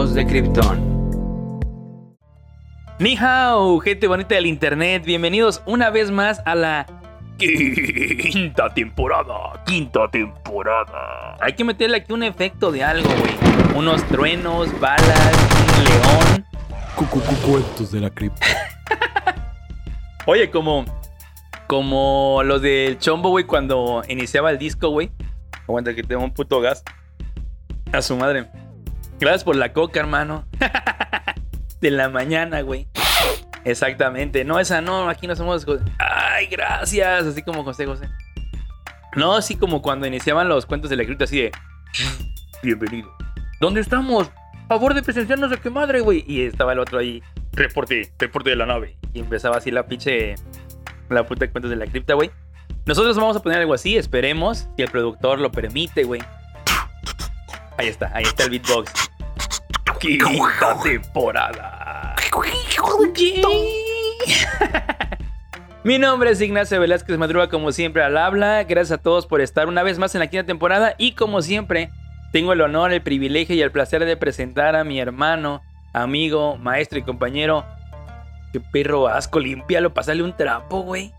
[0.00, 1.20] hijos de Krypton.
[2.98, 6.86] Ni hao, gente bonita del internet, bienvenidos una vez más a la
[7.36, 9.62] quinta temporada.
[9.66, 11.36] Quinta temporada.
[11.40, 13.76] Hay que meterle aquí un efecto de algo, güey.
[13.76, 15.32] Unos truenos, balas,
[15.76, 16.46] un león.
[17.44, 18.46] Cuentos de la cripta.
[20.26, 20.86] Oye, como
[21.66, 25.10] como los del Chombo, güey, cuando iniciaba el disco, güey.
[25.68, 26.84] Aguanta que tengo un puto gas.
[27.92, 28.48] A su madre.
[29.20, 30.46] Gracias por la coca, hermano.
[31.80, 32.86] de la mañana, güey.
[33.64, 34.46] Exactamente.
[34.46, 35.66] No, esa no, aquí no somos.
[35.98, 37.26] Ay, gracias.
[37.26, 38.08] Así como José José.
[39.16, 41.52] No, así como cuando iniciaban los cuentos de la cripta, así de.
[42.62, 43.12] Bienvenido.
[43.60, 44.30] ¿Dónde estamos?
[44.68, 46.24] Favor de presenciarnos de qué madre, güey.
[46.26, 47.22] Y estaba el otro ahí.
[47.52, 48.96] Reporte, reporte de la nave.
[49.12, 50.36] Y empezaba así la pinche.
[51.10, 52.30] La puta de cuentos de la cripta, güey.
[52.86, 54.66] Nosotros vamos a poner algo así, esperemos.
[54.76, 56.22] Si el productor lo permite, güey.
[57.76, 58.92] Ahí está, ahí está el beatbox.
[60.00, 62.16] Quinta temporada.
[65.84, 68.64] Mi nombre es Ignacio Velázquez Madruga, como siempre al habla.
[68.64, 70.94] Gracias a todos por estar una vez más en la quinta temporada.
[70.96, 71.90] Y como siempre,
[72.32, 75.60] tengo el honor, el privilegio y el placer de presentar a mi hermano,
[75.92, 77.66] amigo, maestro y compañero.
[78.54, 81.12] Qué perro asco, límpialo, pásale un trapo, güey.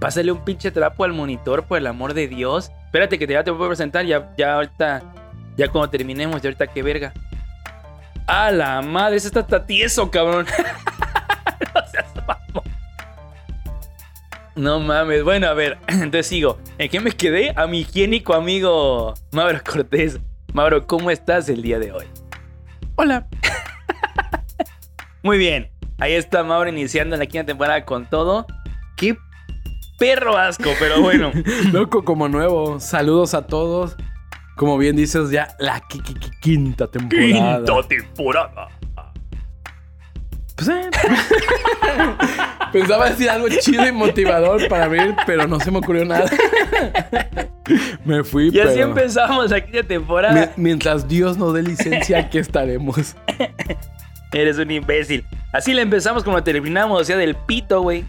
[0.00, 2.72] Pásale un pinche trapo al monitor, por el amor de Dios.
[2.86, 5.02] Espérate que te, ya te voy a presentar, ya, ya ahorita,
[5.58, 7.12] ya cuando terminemos, ya ahorita qué verga.
[8.28, 10.44] A la madre, ese está, está tieso, cabrón.
[11.74, 12.64] no seas mamón.
[14.54, 16.58] No mames, bueno, a ver, entonces sigo.
[16.76, 17.54] ¿En qué me quedé?
[17.56, 20.20] A mi higiénico amigo Mauro Cortés.
[20.52, 22.04] Mauro, ¿cómo estás el día de hoy?
[22.96, 23.26] Hola.
[25.22, 28.46] Muy bien, ahí está Mauro iniciando la quinta temporada con todo.
[28.98, 29.16] Qué
[29.98, 31.32] perro asco, pero bueno.
[31.72, 32.78] Loco como nuevo.
[32.78, 33.96] Saludos a todos.
[34.58, 37.58] Como bien dices, ya la qui- qui- qui- quinta temporada.
[37.64, 38.68] Quinta temporada.
[40.56, 40.90] Pues, eh.
[42.72, 46.28] Pensaba decir algo chido y motivador para abrir, pero no se me ocurrió nada.
[48.04, 48.88] me fui, Y así pero...
[48.88, 50.34] empezamos la quinta temporada.
[50.56, 53.14] Mi- mientras Dios nos dé licencia, aquí estaremos.
[54.32, 55.24] Eres un imbécil.
[55.52, 58.04] Así la empezamos como la terminamos, o sea, del pito, güey.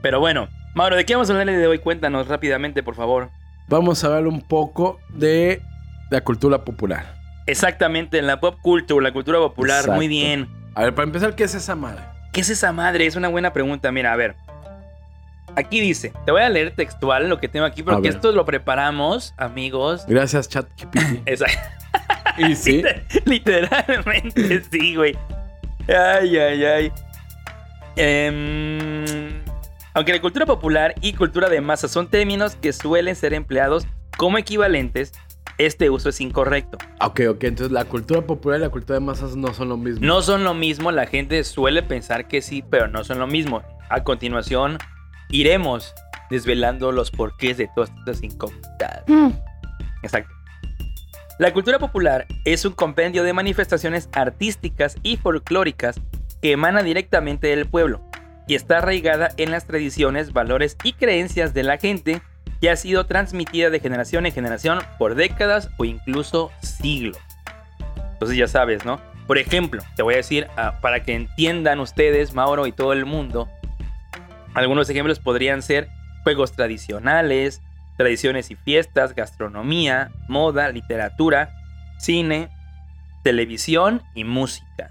[0.00, 1.78] Pero bueno, Mauro, ¿de qué vamos a hablar el día de hoy?
[1.78, 3.28] Cuéntanos rápidamente, por favor.
[3.68, 5.62] Vamos a hablar un poco de
[6.10, 7.14] la cultura popular.
[7.46, 9.78] Exactamente, en la pop culture, la cultura popular.
[9.80, 9.96] Exacto.
[9.96, 10.48] Muy bien.
[10.74, 12.02] A ver, para empezar, ¿qué es esa madre?
[12.32, 13.06] ¿Qué es esa madre?
[13.06, 13.90] Es una buena pregunta.
[13.92, 14.36] Mira, a ver.
[15.56, 19.34] Aquí dice, te voy a leer textual lo que tengo aquí, porque esto lo preparamos,
[19.36, 20.04] amigos.
[20.06, 21.22] Gracias, ChatGPT.
[21.26, 21.46] Esa-
[22.36, 22.82] y sí,
[23.24, 25.16] Literalmente sí, güey.
[25.88, 26.92] Ay, ay, ay.
[27.96, 29.37] Em,
[29.98, 33.84] aunque la cultura popular y cultura de masa son términos que suelen ser empleados
[34.16, 35.10] como equivalentes,
[35.58, 36.78] este uso es incorrecto.
[37.00, 37.42] ok, ok.
[37.42, 40.06] Entonces, la cultura popular y la cultura de masas no son lo mismo.
[40.06, 43.64] No son lo mismo, la gente suele pensar que sí, pero no son lo mismo.
[43.90, 44.78] A continuación,
[45.30, 45.92] iremos
[46.30, 49.02] desvelando los porqués de todas estas incógnitas.
[50.04, 50.32] Exacto.
[51.40, 56.00] La cultura popular es un compendio de manifestaciones artísticas y folclóricas
[56.40, 58.07] que emana directamente del pueblo
[58.48, 62.22] y está arraigada en las tradiciones, valores y creencias de la gente
[62.60, 67.18] que ha sido transmitida de generación en generación por décadas o incluso siglos.
[68.14, 69.00] Entonces ya sabes, ¿no?
[69.28, 73.04] Por ejemplo, te voy a decir, ah, para que entiendan ustedes, Mauro y todo el
[73.04, 73.48] mundo,
[74.54, 75.88] algunos ejemplos podrían ser
[76.24, 77.60] juegos tradicionales,
[77.96, 81.54] tradiciones y fiestas, gastronomía, moda, literatura,
[81.98, 82.48] cine,
[83.22, 84.90] televisión y música.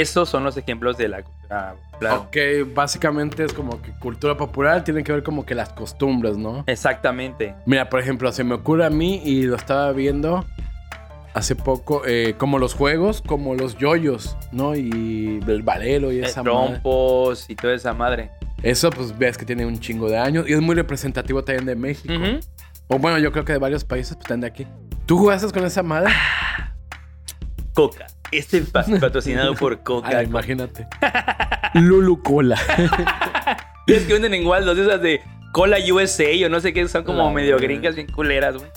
[0.00, 2.16] Esos son los ejemplos de la cultura popular.
[2.18, 2.36] Ok,
[2.74, 6.64] básicamente es como que cultura popular tiene que ver como que las costumbres, ¿no?
[6.66, 7.54] Exactamente.
[7.66, 10.44] Mira, por ejemplo, se me ocurre a mí y lo estaba viendo
[11.34, 14.74] hace poco, eh, como los juegos, como los yoyos, ¿no?
[14.76, 16.68] Y el valero y Eh, esa madre.
[16.68, 18.30] trompos y toda esa madre.
[18.62, 21.74] Eso, pues ves que tiene un chingo de años y es muy representativo también de
[21.76, 22.14] México.
[22.14, 22.40] Ujú.
[22.88, 24.66] O bueno, yo creo que de varios países pues están de aquí.
[25.06, 26.12] ¿Tú jugaste con esa madre?
[27.74, 28.06] Coca.
[28.30, 30.18] Este pa- patrocinado por Coca.
[30.18, 30.86] Ah, imagínate.
[31.74, 32.58] Lulu Cola.
[33.88, 35.20] Es que venden en Waldos esas de
[35.52, 38.70] Cola USA o no sé qué, son como medio gringas bien culeras, güey.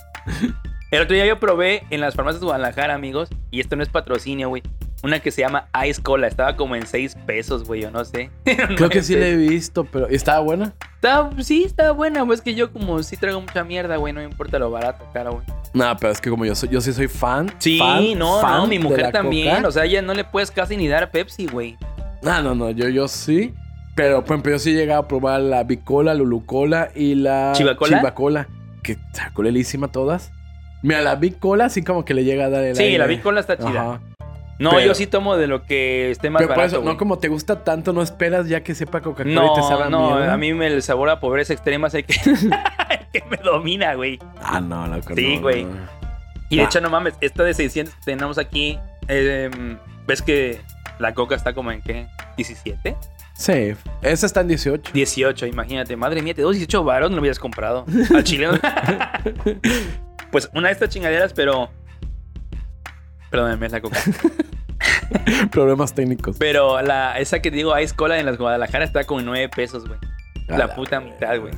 [0.92, 3.89] El otro día yo probé en las farmacias de Guadalajara, amigos, y esto no es
[3.89, 4.63] patrocinio, güey.
[5.03, 8.31] Una que se llama Ice Cola, estaba como en 6 pesos, güey, o no sé.
[8.75, 10.74] Creo que sí la he visto, pero ¿estaba buena?
[10.95, 14.21] Estaba, sí, estaba buena, pues es que yo como sí traigo mucha mierda, güey, no
[14.21, 15.44] me importa lo barato, cara, güey.
[15.74, 17.53] No, pero es que como yo soy, yo sí soy fan.
[17.59, 19.68] Sí, fan, no, fan no, mi mujer también, Coca.
[19.68, 21.77] o sea, ella no le puedes casi ni dar Pepsi, güey.
[22.24, 23.53] No, no, no, yo, yo sí.
[23.95, 27.98] Pero, por ejemplo, yo sí he llegado a probar la Bicola, Lulucola y la ¿Chivacola?
[28.00, 28.48] Chivacola,
[28.83, 30.31] que está culelísima todas.
[30.81, 32.98] Mira, la Big Cola sí como que le llega a dar el Sí, aire.
[32.98, 33.69] la Big Cola está chida.
[33.94, 34.01] Ajá.
[34.57, 36.77] No, Pero- yo sí tomo de lo que esté más Pero por barato.
[36.77, 39.67] eso, no como te gusta tanto, no esperas ya que sepa Coca-Cola y te No,
[39.67, 42.49] sabe no, a mí me el sabor a pobreza extrema es el que, el
[43.11, 44.17] que me domina, güey.
[44.41, 45.13] Ah, no, loco.
[45.15, 45.65] Sí, no, güey.
[45.65, 45.71] no.
[46.49, 46.65] Y de Ah.
[46.65, 49.49] hecho, no mames, esta de 600 que tenemos aquí, eh,
[50.07, 50.61] ves que
[50.99, 52.07] la coca está como en qué?
[52.37, 52.95] ¿17?
[53.33, 54.91] Sí, esa está en 18.
[54.93, 55.97] 18, imagínate.
[55.97, 57.83] Madre mía, te doy 18 varos, no lo hubieras comprado.
[58.15, 58.53] Al chileno.
[60.31, 61.69] pues una de estas chingaderas, pero...
[63.30, 64.00] Perdóname, es la coca.
[65.51, 66.38] Problemas técnicos.
[66.39, 70.00] Pero la, esa que digo, Ice Cola en las Guadalajara está con 9 pesos, güey.
[70.48, 71.54] La la puta mitad, güey.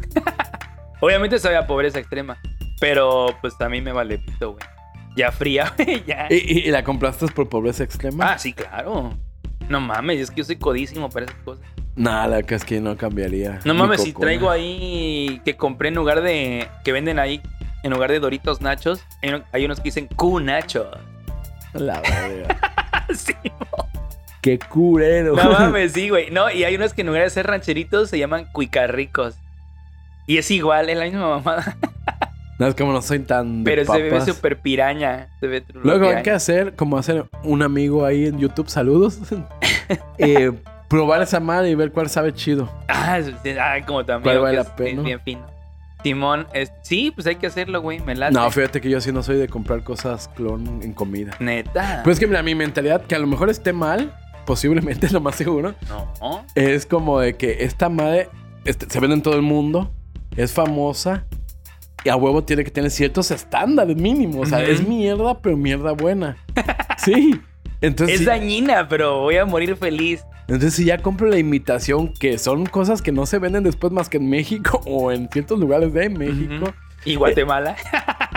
[1.02, 2.38] Obviamente sabe a pobreza extrema.
[2.80, 4.64] Pero pues a mí me vale pito, güey.
[5.16, 6.28] Ya fría, güey, ya.
[6.30, 8.34] ¿Y, la compraste por pobreza extrema?
[8.34, 9.18] Ah, sí, claro.
[9.68, 11.66] No mames, es que yo soy codísimo para esas cosas.
[11.96, 13.60] Nada, que es que no cambiaría.
[13.66, 16.68] No mames, si traigo ahí que compré en lugar de.
[16.84, 17.42] que venden ahí,
[17.84, 20.92] en lugar de Doritos Nachos, hay, uno- hay unos que dicen Q Nacho.
[21.80, 22.02] La
[23.14, 23.34] sí,
[24.42, 25.36] Qué culero.
[25.36, 26.30] no mames, sí, güey.
[26.32, 29.36] No, y hay unos que en lugar de ser rancheritos se llaman cuicarricos.
[30.26, 31.78] Y es igual, es la misma mamada.
[32.60, 33.64] No, es como no soy tan.
[33.64, 35.28] de Pero se ve súper piraña.
[35.40, 36.24] Se ve true Luego hay piraña.
[36.24, 39.20] que hacer, como hacer un amigo ahí en YouTube, saludos.
[40.18, 40.52] eh,
[40.88, 42.70] probar esa madre y ver cuál sabe chido.
[42.88, 43.20] Ah,
[43.62, 44.36] ah, como también.
[44.38, 45.00] ¿Cuál vale que la es- pena?
[45.02, 45.57] es bien fino.
[46.08, 48.00] Simón, es- sí, pues hay que hacerlo, güey.
[48.00, 48.34] Me late.
[48.34, 51.36] No, fíjate que yo sí no soy de comprar cosas clon en comida.
[51.40, 52.02] Neta.
[52.04, 54.14] Pues es que mira, mi mentalidad, que a lo mejor esté mal,
[54.46, 56.46] posiblemente lo más seguro, no.
[56.56, 58.30] es como de que esta madre
[58.66, 59.92] este, se vende en todo el mundo,
[60.36, 61.26] es famosa
[62.04, 64.48] y a huevo tiene que tener ciertos estándares mínimos.
[64.48, 66.38] O sea, es mierda, pero mierda buena.
[66.98, 67.40] sí.
[67.82, 70.24] Entonces, Es dañina, pero voy a morir feliz.
[70.42, 74.10] entonces, si ya compro la imitación, que son cosas que no se venden después más
[74.10, 76.74] que en México o en ciertos lugares de México.
[77.06, 77.76] Y Guatemala.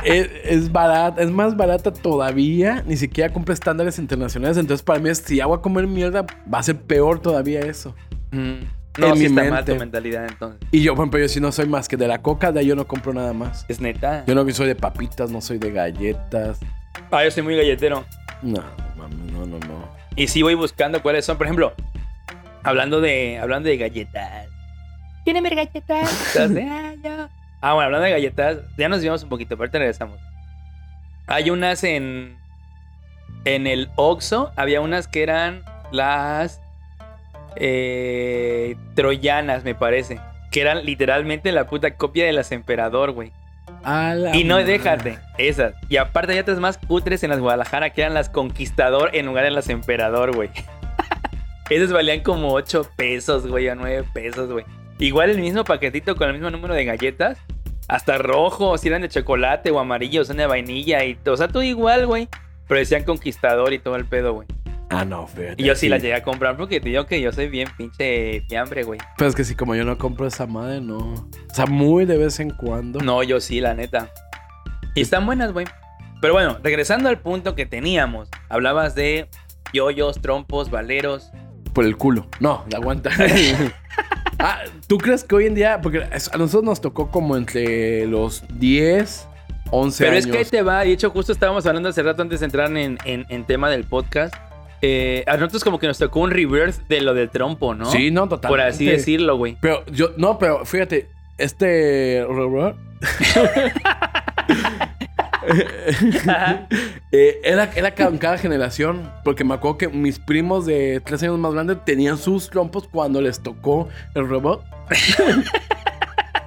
[0.04, 2.84] es, es barata, es más barata todavía.
[2.86, 4.58] Ni siquiera compro estándares internacionales.
[4.58, 7.94] Entonces, para mí, si hago a comer mierda, va a ser peor todavía eso.
[8.30, 8.80] Mm.
[8.98, 10.60] No, mi está mal tu mentalidad entonces.
[10.72, 12.66] Y yo, por ejemplo, yo si no soy más que de la coca, de ahí
[12.66, 13.64] yo no compro nada más.
[13.68, 14.24] Es neta.
[14.26, 16.58] Yo no soy de papitas, no soy de galletas.
[17.10, 18.04] Ah, yo soy muy galletero.
[18.42, 18.62] No,
[19.00, 19.88] mami, no, no, no.
[20.16, 21.36] Y sí voy buscando cuáles son.
[21.38, 21.72] Por ejemplo,
[22.62, 24.48] hablando de, hablando de galletas.
[25.24, 26.34] ¿Quieren ver galletas?
[26.36, 27.28] Entonces, ah, yo.
[27.60, 30.18] Ah, bueno, hablando de galletas, ya nos llevamos un poquito, pero ahorita regresamos.
[31.26, 32.36] Hay unas en.
[33.44, 35.62] En el Oxxo, había unas que eran
[35.92, 36.60] las.
[37.56, 40.20] eh, troyanas, me parece.
[40.50, 43.32] Que eran literalmente la puta copia de las Emperador, güey.
[44.34, 45.74] Y no déjate, esas.
[45.88, 49.44] Y aparte hay otras más cutres en las Guadalajara que eran las Conquistador en lugar
[49.44, 50.50] de las Emperador, güey.
[51.70, 54.64] esas valían como 8 pesos, güey, a 9 pesos, güey.
[54.98, 57.38] Igual el mismo paquetito con el mismo número de galletas.
[57.88, 61.34] Hasta rojo, si eran de chocolate o amarillo, son de vainilla y todo.
[61.34, 62.28] O sea, todo igual, güey.
[62.68, 64.46] Pero decían Conquistador y todo el pedo, güey.
[64.92, 65.62] Ah, no, fíjate.
[65.62, 65.88] Y yo sí sí.
[65.88, 68.98] las llegué a comprar porque te digo que yo soy bien pinche fiambre, güey.
[69.16, 70.98] Pero es que sí, como yo no compro esa madre, no.
[70.98, 72.98] O sea, muy de vez en cuando.
[73.00, 74.10] No, yo sí, la neta.
[74.96, 75.66] Y están buenas, güey.
[76.20, 78.28] Pero bueno, regresando al punto que teníamos.
[78.48, 79.28] Hablabas de
[79.72, 81.30] yoyos, trompos, valeros.
[81.72, 82.26] Por el culo.
[82.40, 83.10] No, la aguanta.
[84.40, 88.42] ah, ¿tú crees que hoy en día, porque a nosotros nos tocó como entre los
[88.58, 89.28] 10,
[89.70, 90.26] 11 Pero años?
[90.26, 90.80] es que ahí te va.
[90.80, 93.84] De hecho, justo estábamos hablando hace rato antes de entrar en, en- en tema del
[93.84, 94.34] podcast.
[94.82, 97.84] Eh, a nosotros como que nos tocó un reverse de lo del trompo, ¿no?
[97.90, 98.48] Sí, no, totalmente.
[98.48, 99.56] Por así decirlo, güey.
[99.60, 101.08] Pero yo, no, pero fíjate,
[101.38, 102.24] este.
[107.12, 111.52] Eh, era, era cada generación, porque me acuerdo que mis primos de tres años más
[111.52, 114.62] grandes tenían sus trompos cuando les tocó el robot.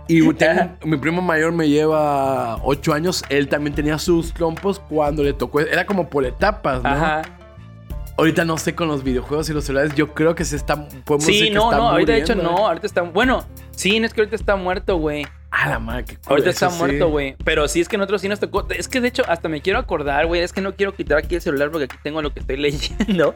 [0.08, 5.24] y tengo- mi primo mayor me lleva ocho años, él también tenía sus trompos cuando
[5.24, 5.60] le tocó.
[5.60, 6.90] Era como por etapas, ¿no?
[6.90, 7.22] Ajá.
[8.18, 10.88] Ahorita no sé con los videojuegos y los celulares, yo creo que se está.
[11.20, 11.90] Sí, que no, está no.
[11.90, 12.68] Ahorita de hecho no.
[12.68, 13.02] Ahorita está...
[13.02, 15.26] Bueno, sí, no es que ahorita está muerto, güey.
[15.50, 16.78] Ah, la madre, qué cool, Ahorita está sí.
[16.78, 17.36] muerto, güey.
[17.44, 18.68] Pero sí es que nosotros sí nos tocó.
[18.70, 20.42] Es que de hecho, hasta me quiero acordar, güey.
[20.42, 23.36] Es que no quiero quitar aquí el celular porque aquí tengo lo que estoy leyendo.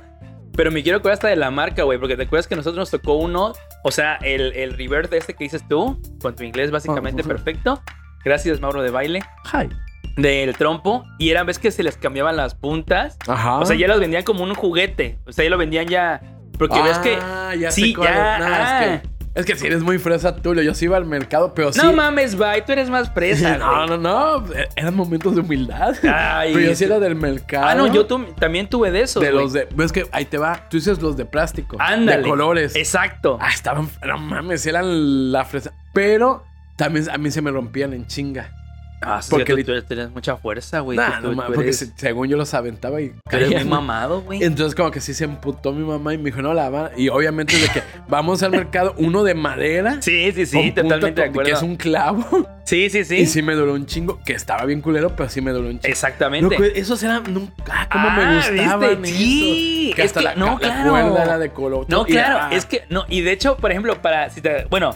[0.56, 2.00] Pero me quiero acordar hasta de la marca, güey.
[2.00, 3.54] Porque te acuerdas que nosotros nos tocó uno.
[3.84, 6.00] O sea, el, el reverse de este que dices tú.
[6.22, 7.82] Con tu inglés básicamente perfecto.
[8.24, 9.24] Gracias, Mauro de baile.
[9.54, 9.70] Hi.
[10.18, 11.06] Del trompo.
[11.18, 13.18] Y eran ves que se les cambiaban las puntas.
[13.28, 13.60] Ajá.
[13.60, 15.20] O sea, ya los vendían como un juguete.
[15.26, 16.22] O sea, ya lo vendían ya.
[16.58, 17.18] Porque ves que.
[17.22, 18.40] Ah, ya sí, sé ya.
[18.40, 18.84] No, ah.
[18.84, 19.10] es que,
[19.40, 20.64] es que si eres muy fresa, Tulio.
[20.64, 21.80] Yo sí iba al mercado, pero sí.
[21.80, 22.64] No mames, bye.
[22.66, 23.58] Tú eres más presa.
[23.60, 24.44] no, no, no.
[24.76, 25.96] Eran momentos de humildad.
[26.04, 27.68] Ay, pero yo sí era del mercado.
[27.68, 29.22] Ah, no, yo tu- también tuve de esos.
[29.22, 29.68] De los de.
[29.76, 30.68] Ves que ahí te va.
[30.70, 31.78] Tú dices los de plástico.
[31.80, 32.24] Ándale.
[32.24, 32.76] De colores.
[32.76, 33.38] Exacto.
[33.40, 33.88] Ah, estaban.
[34.04, 35.72] No mames, eran la fresa.
[35.94, 36.44] Pero
[36.76, 38.57] también a mí se me rompían en chinga.
[39.02, 40.98] Ah, sí, Porque tú, tienes mucha fuerza, güey.
[40.98, 44.44] Nah, no porque según yo los aventaba y tú eres muy mamado, güey.
[44.44, 46.92] Entonces como que sí se emputó mi mamá y me dijo, no, la va.
[46.98, 50.02] Y obviamente de que vamos al mercado, uno de madera.
[50.02, 51.50] Sí, sí, sí, totalmente de acuerdo.
[51.50, 52.26] Que es un clavo.
[52.68, 53.20] Sí, sí, sí.
[53.20, 54.20] Y sí me duró un chingo.
[54.26, 55.88] Que estaba bien culero, pero sí me duró un chingo.
[55.88, 56.54] Exactamente.
[56.54, 57.24] Loco, esos eran...
[57.34, 59.08] nunca ah, cómo Ah, me gustaban ¿viste?
[59.08, 59.18] esos.
[59.18, 60.90] Sí, Que es hasta que- la, no, la claro.
[60.90, 61.86] cuerda era de color.
[61.88, 64.94] No, claro, ah, es que no, y de hecho, por ejemplo, para si te, bueno,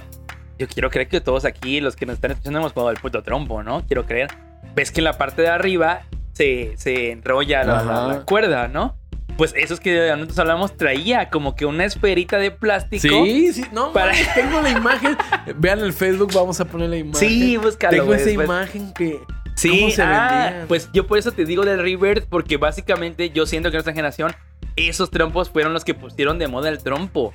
[0.59, 3.23] yo quiero creer que todos aquí, los que nos están escuchando, hemos jugado el puto
[3.23, 3.83] trompo, ¿no?
[3.87, 4.29] Quiero creer.
[4.75, 6.01] Ves que en la parte de arriba
[6.33, 8.95] se, se enrolla la, la- la cuerda, ¿no?
[9.37, 13.01] Pues esos que nosotros hablamos traía como que una esferita de plástico.
[13.01, 15.17] Sí, sí, no, Para- mames, tengo la imagen.
[15.55, 17.29] Vean el Facebook, vamos a poner la imagen.
[17.29, 17.97] Sí, búscalo.
[17.97, 18.45] Tengo esa después.
[18.45, 19.19] imagen que...
[19.55, 23.45] Sí, ¿Cómo se ah, pues yo por eso te digo del River, porque básicamente yo
[23.45, 24.33] siento que en nuestra generación
[24.77, 27.33] esos trompos fueron los que pusieron de moda el trompo.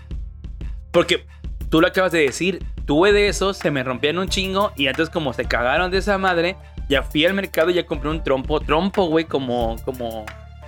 [0.90, 1.26] Porque
[1.70, 5.12] tú lo acabas de decir, tuve de esos, se me rompían un chingo y entonces
[5.12, 6.56] como se cagaron de esa madre,
[6.88, 10.24] ya fui al mercado y ya compré un trompo, trompo, güey, como, como,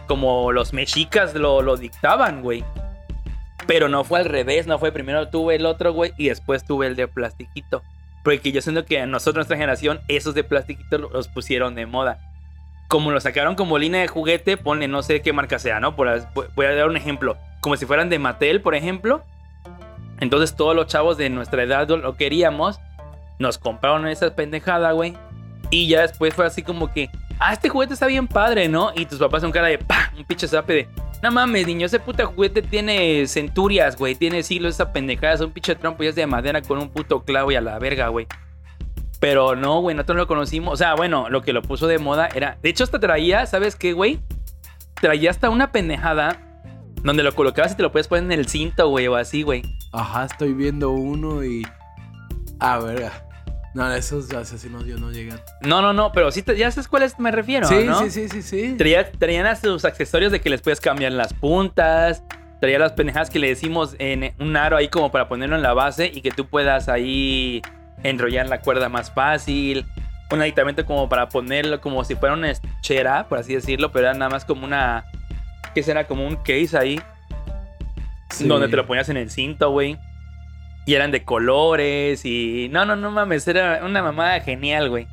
[0.07, 2.65] como los mexicas lo, lo dictaban, güey.
[3.67, 6.87] Pero no fue al revés, no fue primero tuve el otro, güey, y después tuve
[6.87, 7.83] el de plastiquito.
[8.25, 11.87] Porque yo siento que a nosotros, nuestra generación, esos de plastiquito lo- los pusieron de
[11.87, 12.19] moda.
[12.89, 15.95] Como lo sacaron como línea de juguete, ponle no sé qué marca sea, ¿no?
[15.95, 16.09] Por,
[16.55, 17.37] voy a dar un ejemplo.
[17.61, 19.23] Como si fueran de Mattel, por ejemplo.
[20.21, 22.81] Entonces todos los chavos de nuestra edad lo queríamos.
[23.39, 25.15] Nos compraron esa pendejada, güey.
[25.71, 28.91] Y ya después fue así como que, ah, este juguete está bien padre, ¿no?
[28.95, 30.89] Y tus papás son cara de, pa, un pinche zape de,
[31.23, 34.15] no mames, niño, ese puta juguete tiene centurias, güey.
[34.15, 37.23] Tiene siglos esa pendejada, es un pinche trompo y es de madera con un puto
[37.23, 38.27] clavo y a la verga, güey.
[39.21, 40.75] Pero no, güey, nosotros lo conocimos.
[40.75, 42.57] O sea, bueno, lo que lo puso de moda era.
[42.63, 44.21] De hecho, hasta traía, ¿sabes qué, güey?
[45.01, 46.48] Traía hasta una pendejada
[47.03, 49.63] donde lo colocabas y te lo puedes poner en el cinto, güey, o así, güey.
[49.93, 51.67] Ajá, estoy viendo uno y...
[52.61, 53.25] Ah, verga.
[53.75, 55.41] No, esos asesinos yo no llegan.
[55.63, 58.01] No, no, no, pero sí, te- ya sabes cuáles me refiero, sí, ¿no?
[58.01, 58.75] sí, sí, sí, sí.
[58.77, 62.23] Traía- traían a sus accesorios de que les puedes cambiar las puntas.
[62.61, 65.75] Traía las pendejadas que le decimos en un aro ahí como para ponerlo en la
[65.75, 67.63] base y que tú puedas ahí
[68.03, 69.87] enrollar la cuerda más fácil.
[70.33, 74.15] Un aditamento como para ponerlo como si fuera una chera, por así decirlo, pero era
[74.19, 75.05] nada más como una...
[75.79, 76.09] ¿Qué será?
[76.09, 77.01] Como un case ahí.
[78.31, 78.49] Sí.
[78.49, 79.97] Donde te lo ponías en el cinto, güey.
[80.87, 82.69] Y eran de colores y...
[82.73, 85.07] No, no, no mames, era una mamada genial, güey.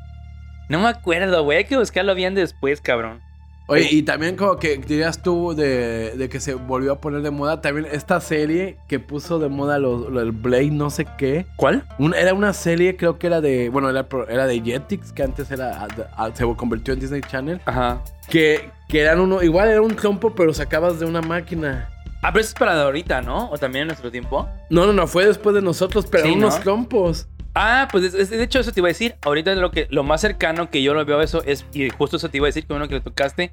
[0.68, 1.58] No me acuerdo, güey.
[1.58, 3.20] Hay que buscarlo bien después, cabrón.
[3.68, 7.30] Oye, y también como que dirías tú de, de que se volvió a poner de
[7.32, 11.46] moda, también esta serie que puso de moda los, lo- el Blade no sé qué.
[11.56, 11.84] ¿Cuál?
[11.98, 15.50] Un- era una serie, creo que era de, bueno, era, era de Jetix, que antes
[15.50, 17.60] era, a- a- se convirtió en Disney Channel.
[17.64, 18.02] Ajá.
[18.30, 21.88] Que, que eran uno, igual era un trompo, pero sacabas de una máquina.
[22.22, 23.50] Ah, pero eso es para de ahorita, ¿no?
[23.50, 24.48] O también en nuestro tiempo.
[24.70, 26.62] No, no, no, fue después de nosotros, pero Sí, unos ¿no?
[26.62, 27.28] trompos.
[27.58, 29.16] Ah, pues es- es- de hecho eso te iba a decir.
[29.22, 32.18] Ahorita lo que lo más cercano que yo lo veo a eso es, y justo
[32.18, 33.52] eso te iba a decir que uno que le tocaste,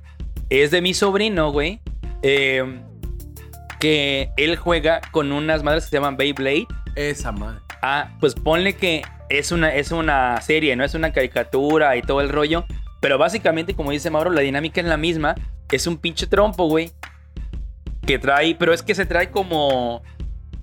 [0.49, 1.79] es de mi sobrino, güey.
[2.21, 2.63] eh,
[3.79, 6.67] que él juega con unas madres que se llaman Beyblade.
[6.95, 7.59] Esa madre.
[7.81, 12.21] Ah, pues ponle que es una, es una serie, no es una caricatura y todo
[12.21, 12.65] el rollo.
[13.01, 15.35] Pero básicamente, como dice Mauro, la dinámica es la misma.
[15.71, 16.91] Es un pinche trompo, güey.
[18.05, 20.01] Que trae, pero es que se trae como.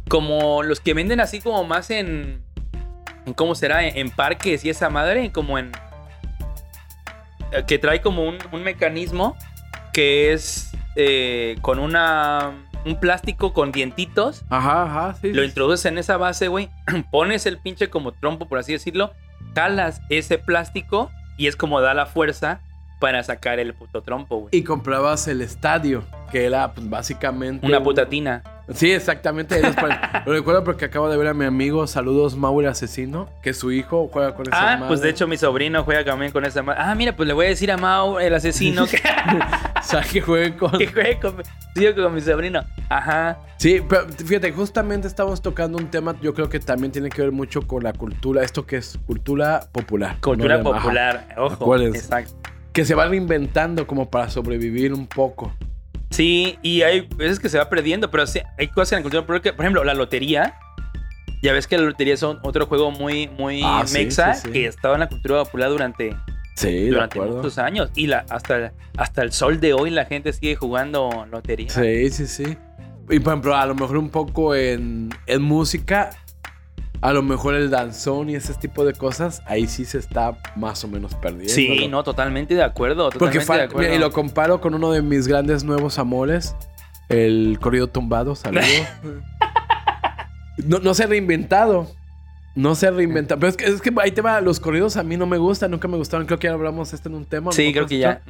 [0.09, 2.43] Como los que venden así como más en.
[3.27, 3.87] En ¿Cómo será?
[3.87, 5.73] En, en parques y esa madre, como en.
[7.67, 9.37] Que trae como un, un mecanismo
[9.93, 12.53] que es eh, con una.
[12.87, 15.35] Un plástico con dientitos Ajá, ajá, sí.
[15.35, 15.49] lo sí.
[15.49, 16.71] introduces en esa base, güey.
[17.11, 19.13] Pones el pinche como trompo, por así decirlo.
[19.55, 22.61] Jalas ese plástico y es como da la fuerza
[22.99, 24.49] para sacar el puto trompo, güey.
[24.53, 27.67] Y comprabas el estadio, que era pues, básicamente...
[27.67, 28.43] Una un- putatina.
[28.75, 29.61] Sí, exactamente.
[30.27, 33.73] Lo recuerdo porque acabo de ver a mi amigo, saludos Mau el asesino, que su
[33.73, 34.89] hijo juega con esa Ah, madre.
[34.89, 36.81] pues de hecho mi sobrino juega también con esa madre.
[36.85, 38.97] Ah, mira, pues le voy a decir a Mau, el asesino, que,
[39.79, 40.71] O sea, que juegue con...
[40.73, 41.37] que juegue con,
[41.75, 42.63] sí, con mi sobrino.
[42.89, 43.39] Ajá.
[43.57, 47.33] Sí, pero fíjate, justamente estamos tocando un tema, yo creo que también tiene que ver
[47.33, 50.17] mucho con la cultura, esto que es cultura popular.
[50.21, 50.79] Cultura No le- ajá.
[50.83, 51.29] popular.
[51.37, 51.55] Ojo.
[51.65, 51.99] Acuérdense.
[51.99, 52.35] Exacto.
[52.73, 55.53] Que se va reinventando como para sobrevivir un poco.
[56.11, 59.23] Sí, y hay veces que se va perdiendo, pero sí, hay cosas en la cultura
[59.23, 60.55] popular que, por ejemplo, la lotería.
[61.43, 64.53] Ya ves que la lotería es otro juego muy, muy Ah, mexa sí, sí.
[64.53, 66.15] que estaba en la cultura popular durante,
[66.61, 67.91] durante muchos años.
[67.95, 71.71] Y la, hasta, hasta el sol de hoy la gente sigue jugando lotería.
[71.71, 72.57] Sí, sí, sí.
[73.09, 76.11] Y por ejemplo, a lo mejor un poco en, en música,
[77.03, 80.85] a lo mejor el danzón y ese tipo de cosas, ahí sí se está más
[80.85, 81.53] o menos perdiendo.
[81.55, 83.11] Sí, no, totalmente de acuerdo.
[83.19, 83.79] Porque de fal- acuerdo.
[83.79, 86.55] mira, y lo comparo con uno de mis grandes nuevos amores,
[87.09, 88.67] el corrido tumbado, saludos.
[90.65, 91.89] no, no se ha reinventado.
[92.55, 93.37] No se reinventa.
[93.37, 94.41] Pero es que, es que ahí te va.
[94.41, 95.71] Los corridos a mí no me gustan.
[95.71, 96.27] Nunca me gustaron.
[96.27, 97.53] Creo que ya hablamos esto en un tema.
[97.53, 97.73] Sí, ¿no?
[97.73, 98.23] creo que ya.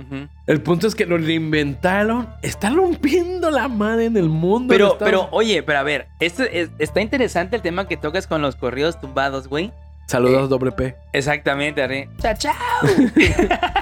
[0.47, 2.29] El punto es que lo reinventaron.
[2.43, 4.73] Está rompiendo la madre en el mundo.
[4.73, 8.43] Pero, pero, oye, pero a ver, este es- está interesante el tema que tocas con
[8.43, 9.73] los corridos tumbados, güey.
[10.07, 10.97] Saludos, doble P.
[11.13, 12.09] Exactamente, Arre.
[12.21, 12.55] Chao, chao.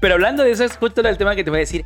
[0.00, 1.84] pero hablando de eso, es justo el tema que te voy a decir.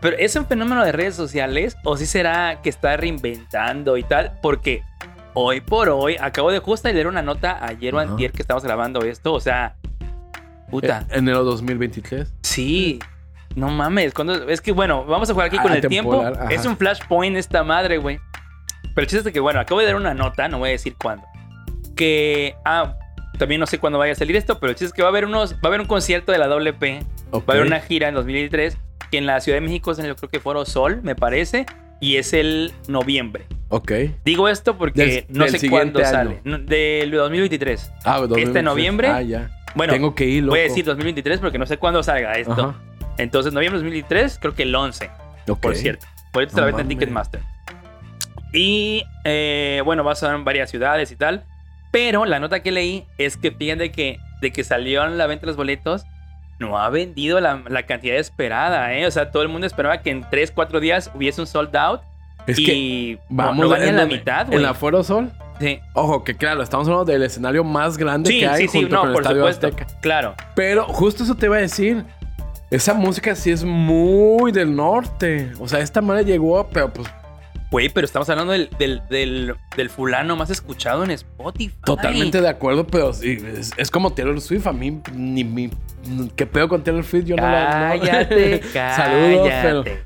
[0.00, 4.32] Pero ¿es un fenómeno de redes sociales o sí será que está reinventando y tal?
[4.42, 4.82] Porque
[5.34, 9.00] hoy por hoy, acabo de justo leer una nota ayer o antier que estamos grabando
[9.02, 9.76] esto, o sea,
[10.70, 12.32] puta, Eh, Enero 2023.
[12.42, 12.98] sí,
[13.54, 16.48] no mames, cuando, es que bueno, vamos a jugar aquí con Ah, el tiempo, ajá.
[16.50, 18.18] es un flashpoint esta madre, güey.
[18.94, 20.94] Pero el chiste es que, bueno, acabo de dar una nota, no voy a decir
[21.00, 21.24] cuándo,
[21.96, 22.94] que, ah,
[23.38, 25.10] también no sé cuándo vaya a salir esto, pero el chiste es que va a
[25.10, 27.48] haber unos, va a haber un concierto de la WP, Ok.
[27.48, 28.76] va a haber una gira en 2023,
[29.10, 31.64] que en la Ciudad de México es en el, creo que Foro Sol, me parece,
[32.02, 33.44] y es el noviembre.
[33.70, 33.92] Ok.
[34.24, 36.40] Digo esto porque Del- no del sé cuándo sale.
[36.44, 37.90] No, Del 2023.
[38.04, 38.62] Ah, 2023.
[38.64, 39.08] noviembre?
[39.08, 39.50] Ah, ya.
[39.74, 40.50] Bueno, Tengo que ir, loco.
[40.50, 42.52] voy a decir 2023 porque no sé cuándo salga esto.
[42.52, 42.74] Ajá.
[43.16, 45.10] Entonces, noviembre de 2023, creo que el 11,
[45.48, 45.60] Ok.
[45.60, 46.06] por cierto.
[46.32, 46.88] Por eso No la venta en.
[46.88, 47.40] Ticketmaster.
[48.52, 51.44] Y eh, bueno, va a ser en varias ciudades y tal.
[51.90, 55.46] Pero la nota que leí es que fíjate que de que salió a la venta
[55.46, 56.04] los boletos,
[56.62, 59.06] no ha vendido la, la cantidad esperada, ¿eh?
[59.06, 62.00] O sea, todo el mundo esperaba que en 3, 4 días hubiese un sold out.
[62.46, 64.56] Es que y vamos no, no a en la mitad, güey.
[64.56, 65.30] En la Foro Sol.
[65.60, 68.80] Sí, Ojo, que claro, estamos hablando del escenario más grande sí, que hay sí, sí,
[68.80, 69.66] junto no, con el por Estadio supuesto.
[69.68, 70.00] Azteca.
[70.00, 70.34] Claro.
[70.56, 72.04] Pero justo eso te iba a decir.
[72.70, 75.52] Esa música sí es muy del norte.
[75.60, 77.06] O sea, esta madre llegó, pero pues
[77.72, 81.74] Güey, pero estamos hablando del, del, del, del fulano más escuchado en Spotify.
[81.84, 84.66] totalmente de acuerdo, pero sí, es, es como Taylor Swift.
[84.68, 85.70] A mí, ni mi.
[86.36, 87.24] ¿Qué pedo con Taylor Swift?
[87.24, 87.94] Yo no la.
[87.96, 89.82] no- Cállate, Saludos, pero.
[89.84, 90.02] cállate.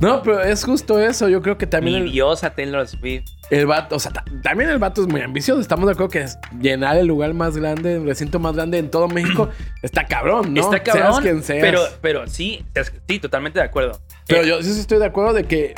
[0.00, 1.28] No, pero es justo eso.
[1.28, 3.24] Yo creo que también Mi diosa Taylor Swift.
[3.50, 5.60] el vato, o sea, ta- también el vato es muy ambicioso.
[5.60, 8.88] Estamos de acuerdo que es llenar el lugar más grande, el recinto más grande en
[8.90, 9.50] todo México,
[9.82, 10.60] está cabrón, ¿no?
[10.60, 11.06] Está cabrón.
[11.14, 11.60] Seas quien seas.
[11.60, 12.64] Pero, pero sí,
[13.08, 14.00] sí, totalmente de acuerdo.
[14.26, 15.74] Pero Eh, yo sí estoy de acuerdo de que,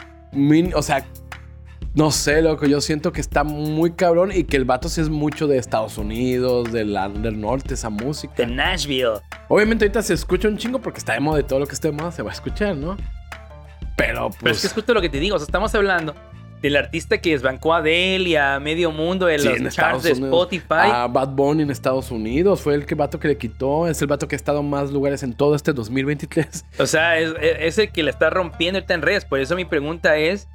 [0.74, 1.04] o sea,
[1.94, 5.08] no sé, loco, yo siento que está muy cabrón y que el vato sí es
[5.10, 8.32] mucho de Estados Unidos, del, del norte, esa música.
[8.36, 9.20] de Nashville.
[9.48, 11.88] Obviamente ahorita se escucha un chingo porque está de moda y todo lo que esté
[11.90, 12.96] de moda se va a escuchar, ¿no?
[13.96, 14.38] Pero pues...
[14.40, 15.36] Pero es que es justo lo que te digo.
[15.36, 16.14] O sea, estamos hablando
[16.62, 20.04] del artista que desbancó a Adele y a medio mundo en sí, los en charts
[20.04, 20.12] de.
[20.12, 20.64] Spotify.
[20.92, 24.06] A Bad Bunny en Estados Unidos fue el que vato que le quitó, es el
[24.06, 26.64] vato que ha estado en más lugares en todo este 2023.
[26.78, 29.24] O sea, es, es- es el que la está rompiendo ahorita en redes.
[29.24, 30.48] Por eso mi pregunta es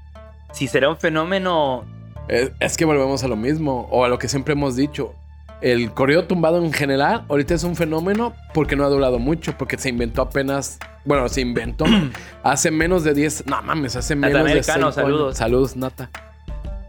[0.52, 1.86] si será un fenómeno
[2.28, 5.14] Es, es que volvemos a lo mismo, o a lo que siempre hemos dicho.
[5.60, 9.78] El corrido tumbado en general, ahorita es un fenómeno porque no ha durado mucho, porque
[9.78, 10.78] se inventó apenas.
[11.04, 11.86] Bueno, se inventó
[12.44, 13.48] hace menos de 10.
[13.48, 14.96] No mames, hace menos de Cano, cinco años.
[14.96, 15.38] saludos.
[15.38, 16.10] Saludos, Nata.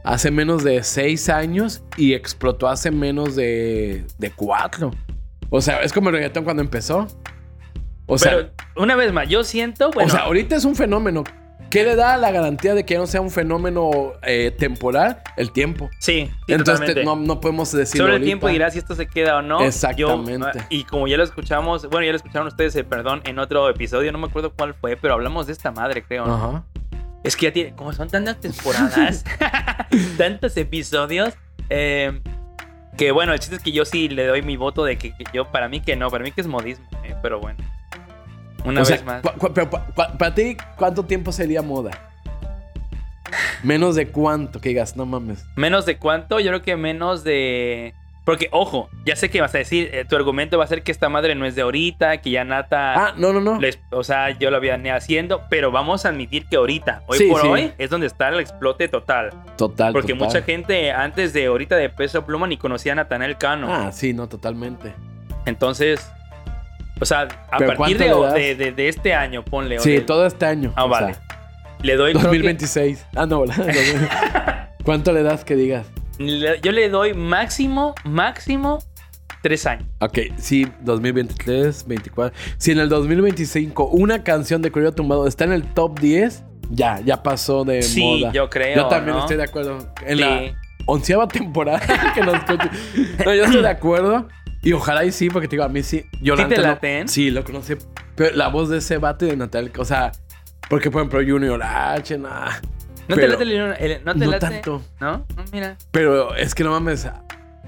[0.05, 4.91] Hace menos de 6 años y explotó hace menos de, de 4.
[5.51, 7.07] O sea, es como el reggaetón cuando empezó.
[8.07, 11.25] O sea, Pero una vez más, yo siento, bueno, o sea, ahorita es un fenómeno.
[11.71, 15.23] ¿Qué le da la garantía de que no sea un fenómeno eh, temporal?
[15.37, 15.91] El tiempo.
[15.99, 18.01] sí, sí, Entonces te- no, no podemos decir.
[18.01, 19.61] Sobre el tiempo dirá si esto se queda o no.
[19.61, 20.33] Exactamente.
[20.55, 23.39] Yo, ah, y como ya lo escuchamos, bueno, ya lo escucharon ustedes, eh, perdón, en
[23.39, 26.25] otro episodio, no me acuerdo cuál fue, pero hablamos de esta madre, creo.
[26.27, 26.35] ¿no?
[26.35, 26.65] Ajá.
[27.23, 29.25] Es que ya tiene, como son tantas temporadas,
[30.17, 31.35] tantos episodios,
[31.69, 32.19] eh,
[32.97, 35.25] que bueno, el chiste es que yo sí le doy mi voto de que, que
[35.35, 37.59] yo, para mí que no, para mí que es modismo, eh, pero bueno.
[38.69, 39.23] Una o vez sea, más.
[39.55, 41.91] pero pa- pa- para ti, ¿cuánto tiempo sería moda?
[43.63, 45.45] Menos de cuánto, que digas, no mames.
[45.57, 47.95] Menos de cuánto, yo creo que menos de...
[48.25, 50.93] Porque, ojo, ya sé que vas a decir, eh, tu argumento va a ser que
[50.93, 53.07] esta madre no es de ahorita, que ya Nata...
[53.09, 53.59] Ah, no, no, no.
[53.59, 57.29] les- o sea, yo lo venía haciendo, pero vamos a admitir que ahorita, hoy Sí,
[57.31, 57.49] por sí.
[57.49, 59.31] hoy, es donde está el explote total.
[59.57, 59.93] Total.
[59.95, 60.27] Porque total.
[60.29, 63.67] mucha gente antes de ahorita de Peso Pluma ni conocía a Natanael Cano.
[63.73, 64.93] Ah, sí, no, totalmente.
[65.47, 66.11] Entonces,
[67.01, 69.79] o sea, a ¿Pero partir de, de- de- este año, ponle.
[69.81, 70.73] Sí, del- todo este año.
[70.77, 71.15] Ah, vale.
[71.15, 71.23] sea,
[71.83, 72.13] Le doy.
[72.13, 73.07] creo que- 2026.
[73.17, 73.45] Ah, no.
[74.85, 75.87] ¿Cuánto le das que digas?
[76.19, 78.79] yo le doy máximo, máximo
[79.43, 79.87] tres años.
[80.01, 82.37] Ok, sí, 2023, 24.
[82.57, 87.01] Si en el 2025 una canción de Corrido Tumbado está en el top 10, ya,
[87.05, 88.33] ya pasó de sí, moda.
[88.33, 88.75] yo creo.
[88.77, 89.21] Yo también ¿no?
[89.23, 89.79] estoy de acuerdo.
[90.05, 90.23] En Sí.
[90.25, 90.41] la
[90.87, 91.81] onceava temporada
[92.15, 92.35] que nos.
[93.25, 94.27] No, yo estoy de acuerdo.
[94.63, 96.05] Y ojalá y sí, porque te digo, a mí sí.
[96.21, 97.09] Yo ¿Sí te neta no- laten?
[97.09, 97.75] Sí, lo conocí.
[98.17, 100.13] Pero la voz de ese vato y de Natal, o sea,
[100.69, 102.61] porque por ejemplo Junior H, nada.
[103.09, 104.47] ¿No Pero- te late el, el- no te no late?
[104.47, 104.83] tanto.
[105.01, 105.19] ¿No?
[105.37, 105.77] No, mira.
[105.93, 107.09] Pero es que no mames.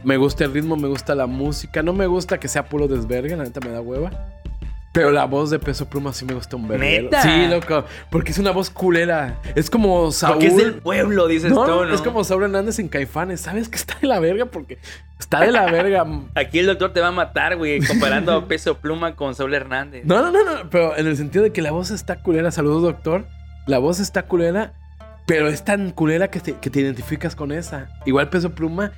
[0.02, 1.82] Me gusta el ritmo, me gusta la música.
[1.82, 4.10] No me gusta que sea puro desvergue, la neta me da hueva.
[4.92, 6.66] Pero la voz de Peso Pluma sí me gusta un.
[6.66, 7.22] ¿Neta?
[7.22, 7.84] Sí, loco.
[8.10, 9.38] Porque es una voz culera.
[9.54, 10.34] Es como Saúl.
[10.34, 11.94] Porque es del pueblo, dices no, tú, no, ¿no?
[11.94, 13.40] es como Saúl Hernández en Caifanes.
[13.40, 14.46] ¿Sabes que está de la verga?
[14.46, 14.78] Porque
[15.18, 16.04] está de la verga.
[16.34, 20.04] Aquí el doctor te va a matar, güey, comparando a Peso Pluma con Saúl Hernández.
[20.04, 20.68] No, no, no, no.
[20.70, 22.50] Pero en el sentido de que la voz está culera.
[22.50, 23.26] Saludos, doctor.
[23.66, 24.72] La voz está culera.
[25.26, 27.90] Pero es tan culera que te, que te identificas con esa.
[28.06, 28.90] Igual Peso Pluma.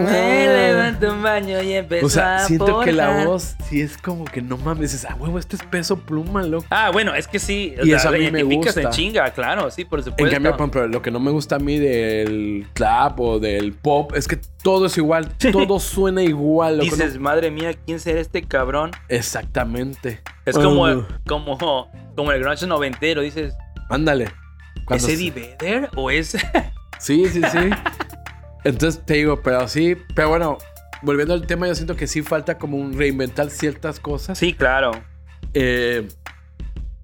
[0.00, 3.98] Me levanto un baño y empezó O sea, a siento que la voz sí es
[3.98, 4.92] como que no mames.
[4.92, 6.66] Dices, ah, huevo, esto es Peso Pluma, loco.
[6.70, 7.74] Ah, bueno, es que sí.
[7.80, 8.96] O Y sea, eso a mí me identificas en gusta.
[8.96, 10.24] chinga, claro, sí, por supuesto.
[10.24, 13.72] En cambio, por ejemplo, lo que no me gusta a mí del clap o del
[13.72, 15.28] pop es que todo es igual.
[15.52, 16.78] Todo suena igual.
[16.78, 18.92] loco, Dices, madre mía, ¿quién será este cabrón?
[19.08, 20.20] Exactamente.
[20.46, 21.58] Es como, Uh, como,
[22.16, 23.54] como el grunge noventero, dices,
[23.90, 24.28] ándale.
[24.90, 26.36] ¿es Eddie Vedder o es...?
[27.00, 27.70] Sí, sí, sí.
[28.64, 30.58] Entonces te digo, pero sí, pero bueno,
[31.02, 34.38] volviendo al tema, yo siento que sí falta como un reinventar ciertas cosas.
[34.38, 34.92] sí, claro.
[35.54, 36.06] Eh,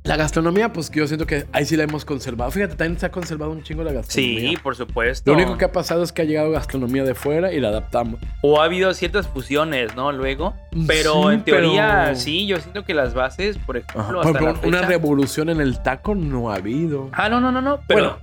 [0.05, 2.49] la gastronomía, pues yo siento que ahí sí la hemos conservado.
[2.53, 4.51] Fíjate, también se ha conservado un chingo la gastronomía.
[4.51, 5.29] Sí, por supuesto.
[5.33, 8.21] Lo único que ha pasado es que ha llegado gastronomía de fuera y la adaptamos.
[8.43, 10.13] O ha habido ciertas fusiones, ¿no?
[10.13, 10.55] Luego.
[10.87, 14.29] Pero Sí, en teoría, pero- sí, yo siento que las bases, por ejemplo, Ajá.
[14.29, 17.11] hasta Por la ejemplo, una revolución en el taco no ha habido.
[17.13, 17.81] Ah, no, no, no, no.
[17.89, 18.01] Pero...
[18.01, 18.19] bueno,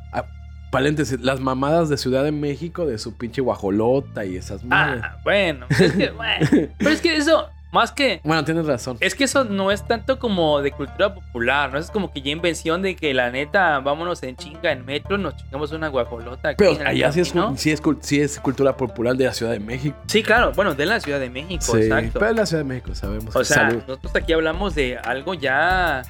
[0.73, 5.01] paréntesis, las mamadas de Ciudad de México de su pinche guajolota y esas madres.
[5.05, 5.65] Ah, bueno.
[5.69, 6.47] Es que, bueno.
[6.77, 8.19] Pero es que eso, más que...
[8.23, 8.97] Bueno, tienes razón.
[8.99, 11.79] Es que eso no es tanto como de cultura popular, ¿no?
[11.79, 15.35] Es como que ya invención de que la neta, vámonos en chinga en metro, nos
[15.37, 16.49] chingamos una guajolota.
[16.49, 19.51] aquí Pero allá sí es, sí, es, cul- sí es cultura popular de la Ciudad
[19.53, 19.97] de México.
[20.07, 22.19] Sí, claro, bueno, de la Ciudad de México, Sí, exacto.
[22.19, 23.35] pero en la Ciudad de México sabemos.
[23.35, 23.81] O sea, salud.
[23.87, 26.03] nosotros aquí hablamos de algo ya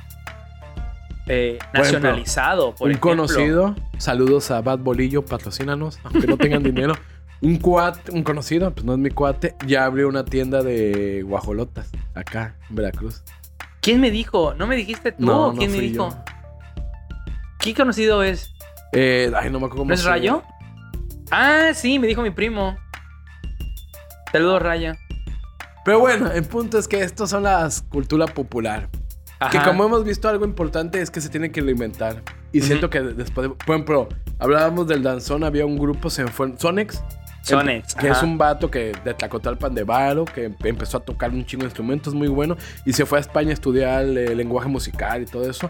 [1.27, 3.11] eh, nacionalizado, por un ejemplo.
[3.11, 6.95] conocido, saludos a Bad Bolillo, patrocínanos, aunque no tengan dinero.
[7.41, 11.91] Un cuate, un conocido, pues no es mi cuate, ya abrió una tienda de guajolotas
[12.15, 13.21] acá en Veracruz.
[13.81, 14.53] ¿Quién me dijo?
[14.53, 15.25] ¿No me dijiste tú?
[15.25, 16.09] No, o no ¿Quién me dijo?
[16.09, 16.23] yo.
[17.59, 18.53] ¿Qué conocido es?
[18.93, 20.41] Eh, ay, no me acuerdo cómo ¿No es Rayo?
[21.31, 22.77] Ah, sí, me dijo mi primo.
[24.31, 24.93] Saludos, Rayo.
[25.83, 28.87] Pero bueno, el punto es que estos son las cultura popular.
[29.51, 29.67] Que Ajá.
[29.67, 32.21] como hemos visto, algo importante es que se tiene que reinventar.
[32.51, 32.67] Y Ujú.
[32.67, 37.03] siento que después, de, por ejemplo, hablábamos del danzón, había un grupo, se fue, Sonex.
[37.41, 38.17] Sonex, Que ajá.
[38.19, 41.61] es un vato que de Tlacotalpan de Varo, que em- empezó a tocar un chingo
[41.63, 42.55] de instrumentos muy bueno.
[42.85, 45.69] Y se fue a España a estudiar eh, lenguaje musical y todo eso.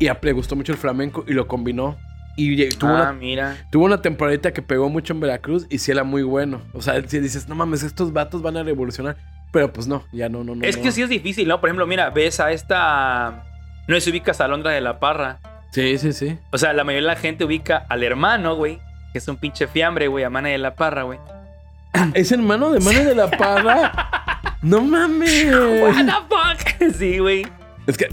[0.00, 1.96] Y a- le gustó mucho el flamenco y lo combinó.
[2.34, 3.56] Y tuvo, Ah, una, mira.
[3.70, 6.62] tuvo una temporadita que pegó mucho en Veracruz y sí era muy bueno.
[6.72, 9.16] O sea, si dices, no mames, estos vatos van a revolucionar.
[9.52, 10.64] Pero pues no, ya no, no, no.
[10.64, 10.82] Es no.
[10.82, 11.60] que sí es difícil, ¿no?
[11.60, 13.44] Por ejemplo, mira, ves a esta.
[13.86, 15.38] No se ubicas a Londra de la Parra.
[15.70, 16.38] Sí, sí, sí.
[16.50, 18.80] O sea, la mayoría de la gente ubica al hermano, güey.
[19.12, 21.18] Que es un pinche fiambre, güey, a Mana de la Parra, güey.
[22.14, 23.92] ¿Es hermano de Mano de la Parra?
[24.62, 25.46] ¡No mames!
[25.54, 26.92] What the fuck?
[26.98, 27.46] Sí, güey.
[27.86, 28.08] Es que.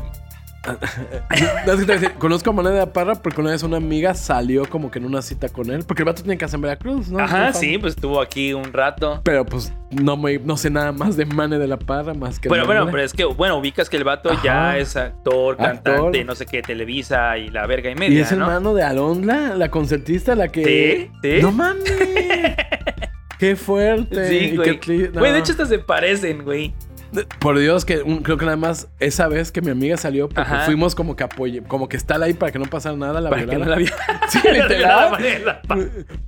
[1.65, 3.77] No, es que te decir, conozco a Manuel de la Parra porque una vez una
[3.77, 5.83] amiga salió como que en una cita con él.
[5.87, 7.19] Porque el vato tiene casa en Veracruz, ¿no?
[7.19, 9.21] Ajá, sí, pues estuvo aquí un rato.
[9.23, 12.49] Pero pues no, me, no sé nada más de Mane de la Parra más que.
[12.49, 14.41] Bueno, bueno, pero es que, bueno, ubicas que el vato Ajá.
[14.43, 16.25] ya es actor, cantante, Actor.
[16.25, 18.45] no sé qué, Televisa y la verga y media, Y es ¿no?
[18.45, 20.63] hermano de Alondra, la concertista, la que.
[20.63, 21.41] Sí, sí.
[21.41, 21.83] ¡No mames!
[23.39, 24.27] ¡Qué fuerte!
[24.27, 24.77] Sí, güey.
[24.77, 25.19] qué tri- no.
[25.21, 26.73] Güey, de hecho, hasta se parecen, güey.
[27.39, 30.41] Por Dios, que un- creo que nada más esa vez que mi amiga salió, porque
[30.41, 30.61] Ajá.
[30.65, 33.41] fuimos como que apoye, como que estar ahí para que no pasara nada, la Para
[33.45, 33.83] que no violaron.
[33.85, 34.19] la.
[34.29, 35.17] Sí, literal.
[35.67, 35.77] pa-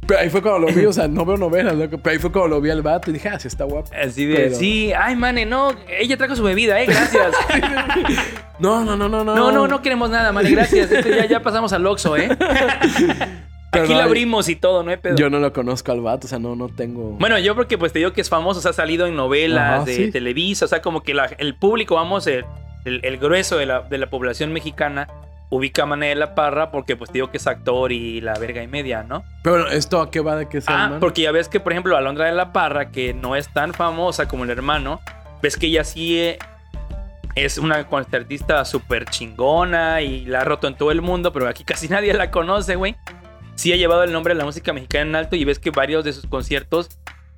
[0.08, 1.98] Pero ahí fue cuando lo vi, o sea, no veo novelas, loco.
[2.00, 3.92] Pero ahí fue cuando lo vi al vato y dije, ah, sí está guapo.
[3.96, 7.32] Así de, Pero- sí, ay, mane, no, ella trajo su bebida, eh, gracias.
[8.60, 9.36] No, no, no, no, no.
[9.36, 10.92] No, no, no queremos nada, mane, gracias.
[10.92, 12.30] Este ya, ya pasamos al Oxxo, eh.
[13.72, 15.16] Pero Aquí no lo abrimos y todo, no hay pedo.
[15.16, 17.12] Yo no lo conozco al vato, o sea, no, no tengo.
[17.20, 19.76] Bueno, yo porque pues te digo que es famoso, o sea, ha salido en novelas
[19.82, 20.12] Ajá, de sí.
[20.12, 22.44] Televisa, o sea, como que la- el público, vamos, el,
[22.86, 25.08] el- el grueso de la, de la población mexicana
[25.50, 28.34] ubica a Mané de la Parra porque pues te digo que es actor y la
[28.40, 29.24] verga y media, ¿no?
[29.44, 31.00] Pero ¿esto a qué va de que sea Ah, hermano?
[31.00, 34.28] porque ya ves que, por ejemplo, Alondra de la Parra, que no es tan famosa
[34.28, 35.00] como el hermano,
[35.42, 36.40] ves que ella sí eh,
[37.36, 41.64] es una concertista súper chingona y la ha roto en todo el mundo, pero aquí
[41.64, 42.96] casi nadie la conoce, güey.
[43.62, 46.04] Sí ha llevado el nombre de la música mexicana en alto y ves que varios
[46.04, 46.90] de sus conciertos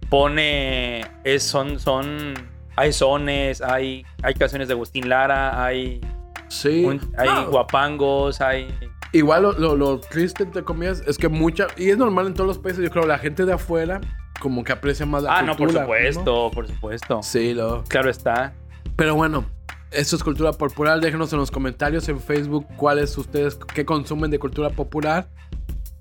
[0.10, 1.02] pone...
[1.26, 2.34] es- son, son...
[2.78, 6.00] Hay sones, hay, hay canciones de Agustín Lara, hay,
[6.48, 6.86] Sí.
[6.86, 8.74] un- hay No, guapangos, hay...
[9.12, 11.68] Igual lo, lo, lo triste, entre comillas, es que mucha.
[11.78, 14.00] Y es normal en todos los países, yo creo, la gente de afuera
[14.40, 17.22] como que aprecia más la Ah, no, por cultura, supuesto, por supuesto.
[17.22, 17.84] Sí, lo.
[17.84, 18.54] Claro está.
[18.96, 19.46] Pero bueno,
[19.92, 21.00] esto es cultura popular.
[21.02, 25.28] Déjenos en los comentarios en Facebook cuáles ustedes, qué consumen de cultura popular.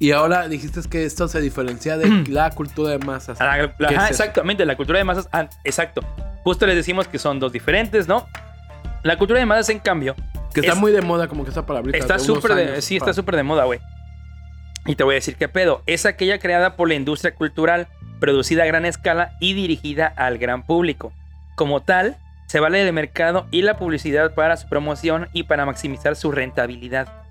[0.03, 3.41] Y ahora dijiste que esto se diferencia de la cultura de masas.
[3.41, 5.29] Ah, la- ¿Qué ajá, es exactamente, la cultura de masas.
[5.33, 6.01] ah, exacto.
[6.43, 8.27] Justo les decimos que son dos diferentes, ¿no?
[9.05, 10.17] La cultura de masas, en cambio,
[10.55, 11.97] Que está Es- muy de moda, como que esa palabrita.
[11.99, 13.79] está súper de, sí, está para- súper de moda, güey.
[14.87, 15.83] Y te voy a decir qué pedo.
[15.87, 17.87] Es aquella creada por la industria cultural,
[18.21, 21.13] producida a gran escala y dirigida al gran público.
[21.55, 22.17] Como tal,
[22.49, 27.22] se vale del mercado y la publicidad para su promoción y para maximizar su rentabilidad.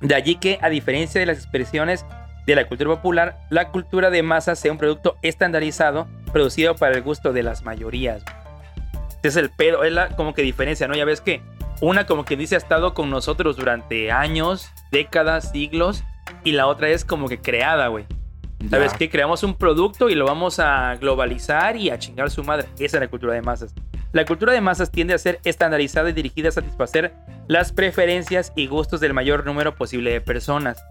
[0.00, 2.06] De allí que, a diferencia de las expresiones
[2.46, 7.02] de la cultura popular, la cultura de masas sea un producto estandarizado, producido para el
[7.02, 8.24] gusto de las mayorías.
[9.10, 10.94] Este es el pedo, es la como que diferencia, ¿no?
[10.94, 11.42] Ya ves que
[11.82, 16.02] una como que dice ha estado con nosotros durante años, décadas, siglos,
[16.44, 18.06] y la otra es como que creada, güey.
[18.68, 19.08] ¿Sabes qué?
[19.08, 22.68] Creamos un producto y lo vamos a globalizar y a chingar su madre.
[22.74, 23.74] Esa es la cultura de masas.
[24.12, 27.14] La cultura de masas tiende a ser estandarizada y dirigida a satisfacer
[27.46, 30.82] las preferencias y gustos del mayor número posible de personas.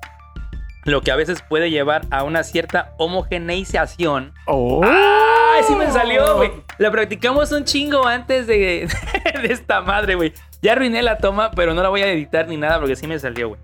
[0.85, 4.33] Lo que a veces puede llevar a una cierta homogeneización.
[4.45, 4.81] Oh.
[4.85, 6.51] ¡Ay, sí me salió, güey!
[6.77, 8.87] La practicamos un chingo antes de,
[9.41, 10.33] de esta madre, güey.
[10.61, 13.19] Ya arruiné la toma, pero no la voy a editar ni nada porque sí me
[13.19, 13.61] salió, güey.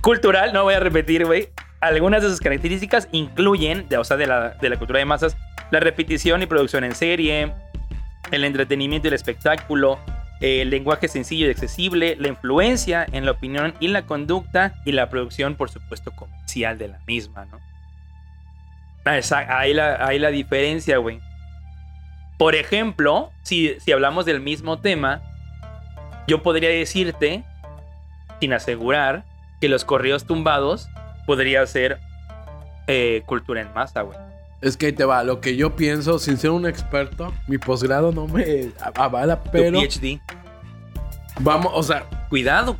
[0.00, 1.50] Cultural, no voy a repetir, güey.
[1.80, 5.36] Algunas de sus características incluyen, de, o sea, de la, de la cultura de masas,
[5.70, 7.54] la repetición y producción en serie,
[8.30, 9.98] el entretenimiento y el espectáculo,
[10.40, 15.08] el lenguaje sencillo y accesible, la influencia en la opinión y la conducta y la
[15.08, 17.58] producción, por supuesto, comercial de la misma, ¿no?
[19.04, 21.20] Ah, Ahí la, ahí la diferencia, güey.
[22.38, 25.22] Por ejemplo, si, si hablamos del mismo tema,
[26.26, 27.44] yo podría decirte,
[28.40, 29.24] sin asegurar,
[29.60, 30.88] que los correos tumbados
[31.26, 32.00] podría ser
[32.86, 34.18] eh, cultura en masa, güey.
[34.64, 35.22] Es que ahí te va.
[35.22, 39.78] Lo que yo pienso, sin ser un experto, mi posgrado no me avala, Tu pero
[39.78, 40.20] PhD.
[41.38, 42.78] vamos, o sea, Cuidado,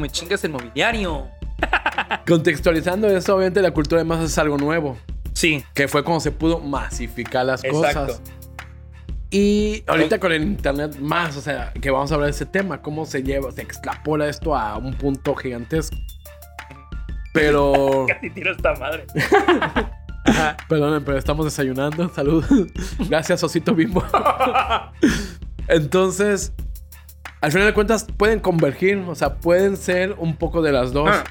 [0.00, 1.26] me chingas el mobiliario.
[2.26, 4.96] contextualizando eso, obviamente la cultura de masas es algo nuevo.
[5.32, 8.06] Sí, Que fue como se pudo masificar las exacto.
[8.06, 8.22] cosas.
[9.30, 12.80] Y ahorita con el internet más, o sea, que vamos a hablar de ese tema,
[12.80, 15.96] cómo se lleva, se extrapola esto a un punto gigantesco.
[17.32, 19.06] Pero, Casi tiro esta madre.
[20.68, 22.08] perdonen, pero estamos desayunando.
[22.14, 22.44] Salud.
[23.08, 24.04] Gracias, Osito Bimbo.
[25.68, 26.52] Entonces,
[27.40, 31.08] al final de cuentas, pueden convergir, o sea, pueden ser un poco de las dos.
[31.12, 31.24] Ah.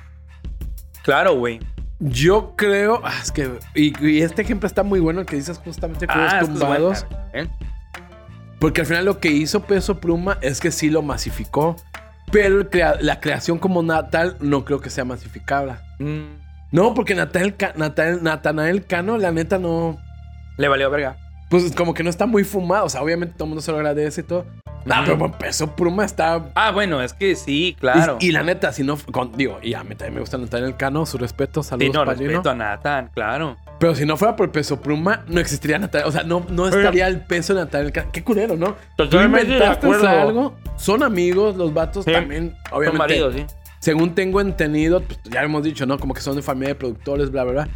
[1.03, 1.59] Claro, güey.
[1.99, 5.57] Yo creo, ah, es que, y, y este ejemplo está muy bueno, el que dices
[5.63, 7.05] justamente que Ah, es tumbados.
[7.09, 7.47] bueno, ¿eh?
[8.59, 11.75] Porque al final lo que hizo Peso Pluma es que sí lo masificó.
[12.31, 15.75] Pero crea- la creación como Natal no creo que sea masificable.
[15.99, 16.23] Mm,
[16.73, 19.97] No, porque Natal, Ca- Natal- Natanael Cano, la neta, no.
[20.57, 21.15] le valió verga.
[21.49, 22.85] Pues como que no está muy fumado.
[22.85, 24.45] O sea, obviamente todo el mundo se lo agradece y todo.
[24.85, 25.05] Nah, Mm.
[25.05, 26.51] pero bueno, Peso Pluma está.
[26.55, 28.17] Ah, bueno, es que sí, claro.
[28.19, 28.97] Y, y la neta, si no.
[29.11, 32.05] con- digo, y a mí también me gusta Natanael Cano, su respeto, Sí, saludos, no,
[32.05, 32.29] padrino.
[32.31, 33.55] respeto a Nathan, claro.
[33.79, 36.03] Pero si no fuera por Peso Pluma, no existiría Natal.
[36.05, 38.09] O sea, no, no estaría el peso de Natanael Cano.
[38.11, 38.75] Qué culero, ¿no?
[38.97, 40.07] Tú Totalmente de inventaste acuerdo.
[40.09, 40.55] algo.
[40.77, 42.11] Son amigos, los vatos Sí.
[42.11, 42.55] también.
[42.69, 42.97] Son Obviamente.
[42.97, 43.45] maridos, sí.
[43.83, 45.99] Según tengo entendido, pues ya hemos dicho, ¿no?
[45.99, 47.69] Como que son de familia de productores, bla, bla, bla.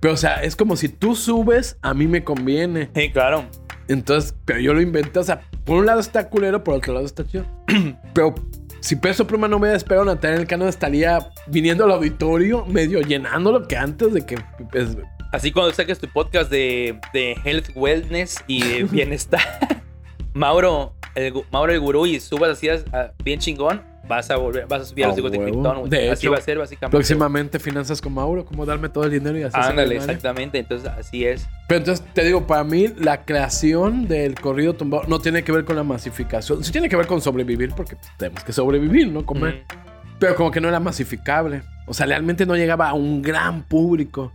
[0.00, 2.90] Pero, o sea, es como si tú subes, a mí me conviene.
[2.92, 3.44] Sí, claro.
[3.86, 5.20] Entonces, pero yo lo inventé.
[5.20, 7.46] O sea, por un lado está culero, por otro lado está chido.
[8.14, 8.34] pero
[8.80, 13.68] si Peso Pluma no me esperado, Natalia el Cano estaría viniendo al auditorio, medio llenándolo
[13.68, 14.36] que antes de que.
[14.72, 14.96] pues,
[15.30, 19.40] Así cuando saques tu podcast de, de health, wellness y de bienestar,
[20.34, 24.82] Mauro, el, Mauro el gurú y subas así a- bien chingón, vas a volver, vas
[24.82, 25.38] a subir a los hijos de.
[25.38, 25.88] Krypton.
[25.88, 26.96] De Así hecho, va a ser básicamente.
[26.96, 29.60] próximamente finanzas con Mauro, como darme todo el dinero y así.
[29.60, 30.58] se Ándale, exactamente.
[30.58, 31.46] Entonces, así es.
[31.68, 35.64] Pero entonces te digo, para mí la creación del corrido tumbado no tiene que ver
[35.64, 36.62] con la masificación.
[36.64, 39.24] Sí tiene que ver con sobrevivir, porque pues, tenemos que sobrevivir, ¿no?
[39.24, 39.64] Comer.
[39.68, 40.18] Mm.
[40.18, 41.62] Pero como que no era masificable.
[41.86, 44.32] O sea, realmente no llegaba a un gran público.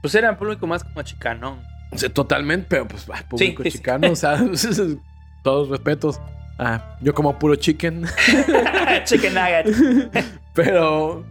[0.00, 1.58] Pues era un público más como chicano.
[1.90, 3.78] O sea, totalmente, pero pues público Sí, sí, sí.
[3.78, 4.44] chicano, o sea,
[5.42, 6.20] todos respetos.
[6.58, 8.04] Ah, yo como puro chicken.
[9.04, 10.10] Chicken nugget.
[10.54, 11.24] Pero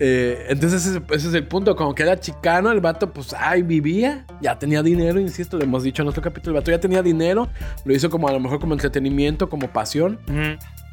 [0.00, 1.76] eh, entonces ese, ese es el punto.
[1.76, 5.84] Como que era chicano, el vato, pues, ay, vivía, ya tenía dinero, insisto, lo hemos
[5.84, 6.56] dicho en otro capítulo.
[6.56, 7.48] El vato ya tenía dinero,
[7.84, 10.18] lo hizo como a lo mejor como entretenimiento, como pasión.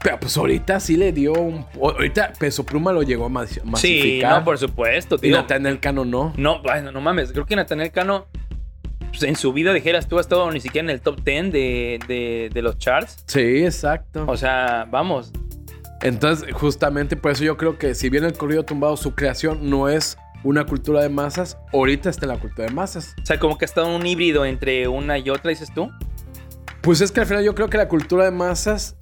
[0.04, 1.63] Pero pues ahorita sí le dio un.
[1.80, 4.39] Ahorita Peso Pluma lo llegó a mas- Sí, masificar.
[4.39, 5.36] no, por supuesto, y tío.
[5.38, 6.34] Nathaniel Cano no.
[6.38, 7.32] No, bueno, no mames.
[7.32, 8.26] Creo que Nathaniel Cano,
[9.12, 12.00] pues, en su vida, dijeras tú, ha estado ni siquiera en el top 10 de,
[12.08, 13.24] de, de los charts.
[13.28, 14.26] Sí, exacto.
[14.28, 15.32] O sea, vamos.
[16.02, 19.88] Entonces, justamente por eso yo creo que si bien el corrido tumbado, su creación no
[19.88, 23.13] es una cultura de masas, ahorita está en la cultura de masas.
[23.21, 25.91] O sea, como que ha estado un híbrido entre una y otra, dices tú.
[26.82, 28.95] Pues es que al final yo creo que la cultura de masas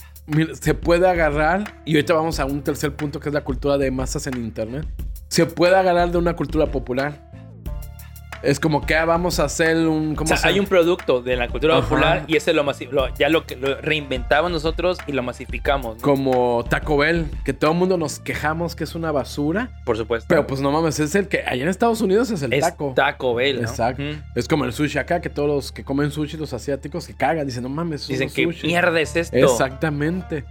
[0.59, 3.89] se puede agarrar, y ahorita vamos a un tercer punto que es la cultura de
[3.89, 4.85] masas en internet.
[5.29, 7.28] Se puede agarrar de una cultura popular.
[8.41, 10.15] Es como que ah, vamos a hacer un.
[10.15, 11.81] ¿cómo O sea, se- hay un producto de la cultura Ajá.
[11.83, 15.97] popular y ese lo, lo- ya lo, lo reinventamos nosotros y lo masificamos.
[15.97, 16.01] ¿no?
[16.01, 19.81] Como Taco Bell, que todo el mundo nos quejamos que es una basura.
[19.83, 20.27] Por supuesto.
[20.29, 22.93] Pero pues no mames, es el que allá en Estados Unidos es el es taco.
[22.95, 23.67] Taco Bell, ¿no?
[23.67, 24.03] Exacto.
[24.35, 27.45] Es como el sushi acá, que todos los que comen sushi, los asiáticos, que cagan.
[27.45, 28.67] Dicen, no mames, Dicen, ¿qué sushi.
[28.67, 29.35] mierda es esto?
[29.35, 30.45] Exactamente.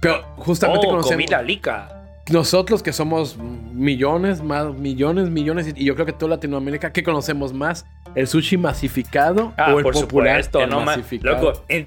[0.00, 1.14] Pero justamente oh, conocemos.
[1.24, 1.96] comida lica.
[2.30, 7.52] Nosotros que somos millones, más millones, millones, y yo creo que toda Latinoamérica, ¿qué conocemos
[7.52, 7.86] más?
[8.14, 10.36] ¿El sushi masificado Ah, o el por popular?
[10.44, 11.34] supuesto, el no ma- masificado?
[11.52, 11.86] Loco, en-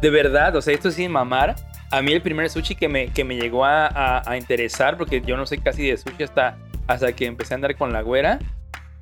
[0.00, 1.56] de verdad, o sea, esto sin mamar.
[1.90, 5.20] A mí el primer sushi que me, que me llegó a, a- a interesar, porque
[5.20, 8.38] yo no sé casi de sushi hasta, hasta que empecé a andar con la güera,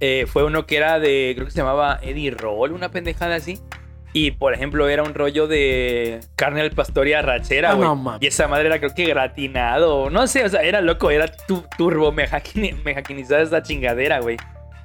[0.01, 3.59] eh, fue uno que era de, creo que se llamaba Eddie Roll, una pendejada así.
[4.17, 7.89] Y por ejemplo, era un rollo de carne al pastor y arrachera, Ah, güey.
[7.89, 11.27] no y esa madre era, creo que gratinado, no sé, o sea, era loco, era
[11.27, 14.37] tu, turbo mejaquini- mejaquinizada esa chingadera, güey.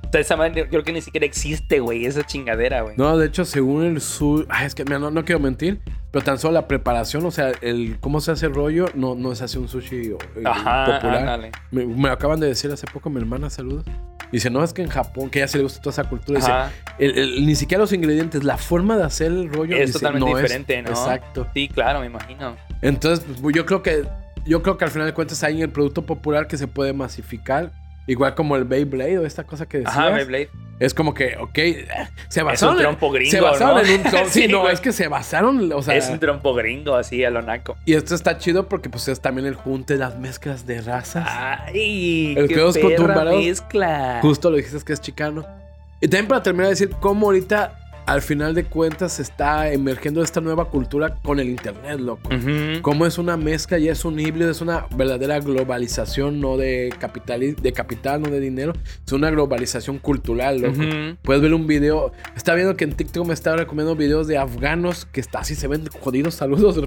[0.08, 2.96] O sea, esa madre creo que ni siquiera existe, güey, esa chingadera, güey.
[2.98, 4.48] No, de hecho, según el sushi.
[4.50, 5.80] Ay, es que mira, no, no quiero mentir,
[6.12, 9.36] pero tan solo la preparación, o sea, el cómo se hace el rollo, no, no
[9.36, 11.52] se hace un sushi eh, Ajá, popular.
[11.72, 13.86] Me, me lo acaban de decir hace poco mi hermana, saludos.
[14.32, 16.52] Dice, no, es que en Japón, que ya se le gusta toda esa cultura, dice,
[16.52, 16.72] Ajá.
[17.00, 20.30] el- el- ni siquiera los ingredientes, la forma de hacer el rollo Es dice, totalmente
[20.32, 20.90] no diferente, ¿no?
[20.90, 21.48] Exacto.
[21.54, 22.56] Sí, claro, me imagino.
[22.82, 24.04] Entonces, pues, yo creo que
[24.46, 26.94] yo creo que al final de cuentas hay en el producto popular que se puede
[26.94, 27.72] masificar,
[28.12, 29.96] igual como el Beyblade o esta cosa que decías.
[29.98, 30.50] Ajá, Beyblade.
[30.80, 31.56] Es como que, ok,
[32.30, 33.82] se Es basaron, un trompo gringo, se basaron ¿no?
[33.82, 34.30] en un trompo.
[34.32, 34.74] sí, Sí, no, güey.
[34.74, 37.76] es que se basaron, o sea, es un trompo gringo, así, a lo naco.
[37.86, 41.28] y esto está chido porque pues es también el junte de las mezclas de razas.
[41.30, 42.34] ¡Ay!
[42.38, 42.56] El qué
[42.98, 44.20] perra mezcla!
[44.22, 45.46] Justo lo dijiste que es chicano.
[46.02, 47.78] Y también para terminar de decir cómo ahorita,
[48.10, 52.28] al final de cuentas, se está emergiendo esta nueva cultura con el internet, loco.
[52.34, 52.82] Ujú.
[52.82, 57.56] Cómo es una mezcla, ya es un híbrido, es una verdadera globalización, no de capital,
[57.56, 58.74] de capital, no de dinero,
[59.06, 60.80] es una globalización cultural, loco.
[60.80, 61.18] Ujú.
[61.22, 62.12] Puedes ver un video.
[62.36, 65.68] Está viendo que en TikTok me estaba recomendando videos de afganos que está así, se
[65.68, 66.80] ven jodidos, saludos,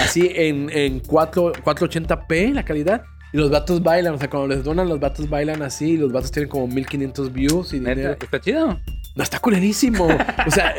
[0.00, 3.02] así en, en 4, 480p la calidad.
[3.34, 5.92] Y los vatos bailan, o sea, cuando les donan, los vatos bailan así.
[5.92, 8.16] Y los vatos tienen como 1500 views y dinero.
[8.20, 8.78] ¿Está chido?
[9.14, 10.08] No, está culerísimo.
[10.46, 10.74] O sea,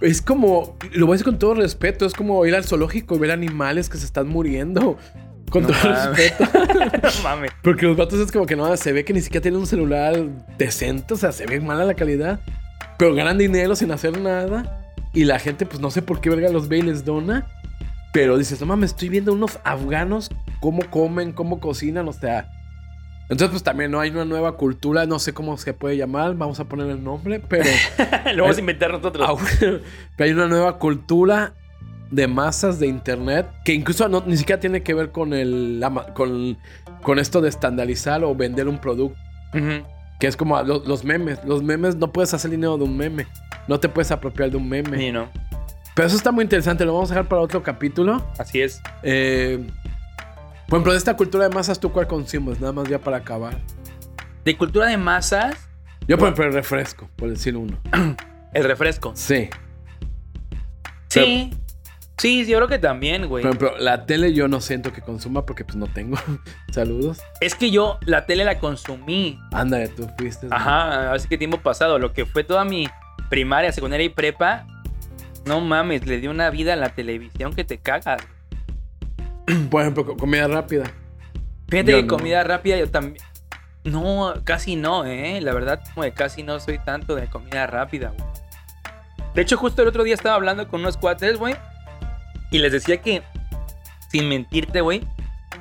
[0.00, 3.18] es como, lo voy a decir con todo respeto, es como ir al zoológico y
[3.18, 4.98] ver animales que se están muriendo.
[5.50, 6.16] Con No todo mames.
[6.16, 6.44] respeto.
[7.02, 7.50] no mames.
[7.62, 10.16] Porque los vatos es como que no, se ve que ni siquiera tienen un celular
[10.58, 12.40] decente, o sea, se ve mala la calidad.
[12.98, 14.78] Pero ganan dinero sin hacer nada.
[15.12, 17.46] Y la gente, pues no sé por qué verga los ve y les dona.
[18.12, 20.30] Pero dices, no mames, estoy viendo unos afganos
[20.60, 22.50] cómo comen, cómo cocinan, o sea.
[23.28, 26.60] Entonces, pues también no hay una nueva cultura, no sé cómo se puede llamar, vamos
[26.60, 27.64] a poner el nombre, pero,
[28.34, 29.40] lo vamos a inventar nosotros.
[29.60, 29.80] Pero
[30.18, 31.54] hay una nueva cultura
[32.10, 35.82] de masas de internet que incluso no- ni siquiera tiene que ver con el
[36.14, 36.58] con,
[37.02, 39.16] con esto de estandarizar o vender un producto.
[40.20, 41.42] Que es como lo- los memes.
[41.44, 43.26] Los memes no puedes hacer dinero de un meme.
[43.66, 44.96] No te puedes apropiar de un meme.
[44.98, 45.28] Sí, ¿no?
[45.94, 46.84] Pero eso está muy interesante.
[46.84, 48.24] Lo vamos a dejar para otro capítulo.
[48.38, 48.80] Así es.
[49.02, 49.66] Eh,
[50.72, 52.58] por ejemplo, de esta cultura de masas, ¿tú cuál consumes?
[52.58, 53.58] Nada más ya para acabar.
[54.42, 55.68] De cultura de masas,
[56.08, 57.78] Yo, por ejemplo, el refresco, por decir uno.
[58.54, 59.12] el refresco.
[59.14, 59.50] Sí.
[61.08, 61.52] Sí.
[62.16, 63.42] Sí, yo creo que también, güey.
[63.42, 66.16] Por ejemplo, la tele yo no siento que consuma porque pues no tengo.
[66.72, 67.20] Saludos.
[67.42, 69.38] Es que yo la tele la consumí.
[69.52, 70.46] Ándale, tú fuiste.
[70.50, 71.98] Ajá, así que tiempo pasado.
[71.98, 72.88] Lo que fue toda mi
[73.28, 74.66] primaria, secundaria y prepa.
[75.44, 78.22] No mames, le dio una vida a la televisión que te cagas.
[79.70, 80.84] Por ejemplo, co- comida rápida.
[81.68, 82.16] Fíjate Yo que no.
[82.16, 83.24] comida rápida yo también.
[83.84, 85.40] No, casi no, ¿eh?
[85.40, 88.28] La verdad, como de casi no soy tanto de comida rápida, güey.
[89.34, 91.56] De hecho, justo el otro día estaba hablando con unos cuates, güey.
[92.50, 93.22] Y les decía que,
[94.10, 95.02] sin mentirte, güey,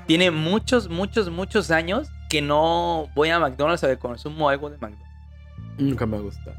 [0.08, 4.78] tiene muchos, muchos, muchos años que no voy a McDonald's a que consumo algo de
[4.78, 5.08] McDonald's.
[5.78, 6.54] Nunca me gusta.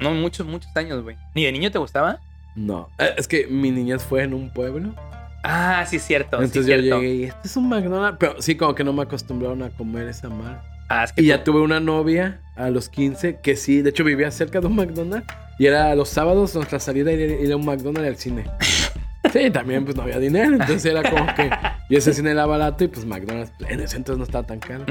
[0.00, 1.16] No, muchos, muchos años, güey.
[1.34, 2.20] ¿Ni de niño te gustaba?
[2.54, 2.88] No.
[2.98, 4.94] Eh, Es que mi niñez fue en un pueblo.
[5.42, 6.36] Ah, sí, cierto.
[6.36, 7.00] Entonces sí, yo cierto.
[7.00, 8.16] llegué y este es un McDonald's.
[8.18, 10.60] Pero sí, como que no me acostumbraron a comer esa mal.
[10.88, 14.04] Ah, es que Y ya tuve una novia a los 15 que sí, de hecho
[14.04, 15.26] vivía cerca de un McDonald's.
[15.58, 18.44] Y era los sábados nuestra salida ir, ir a un McDonald's al cine.
[19.32, 20.52] Sí, también pues no había dinero.
[20.52, 21.50] Entonces era como que.
[21.90, 24.86] Y ese cine era barato y pues McDonald's en ese entonces no estaba tan caro.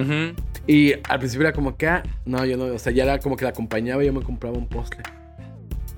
[0.67, 3.36] Y al principio era como que, ah, no, yo no, o sea, ya era como
[3.36, 5.01] que la acompañaba y yo me compraba un postre.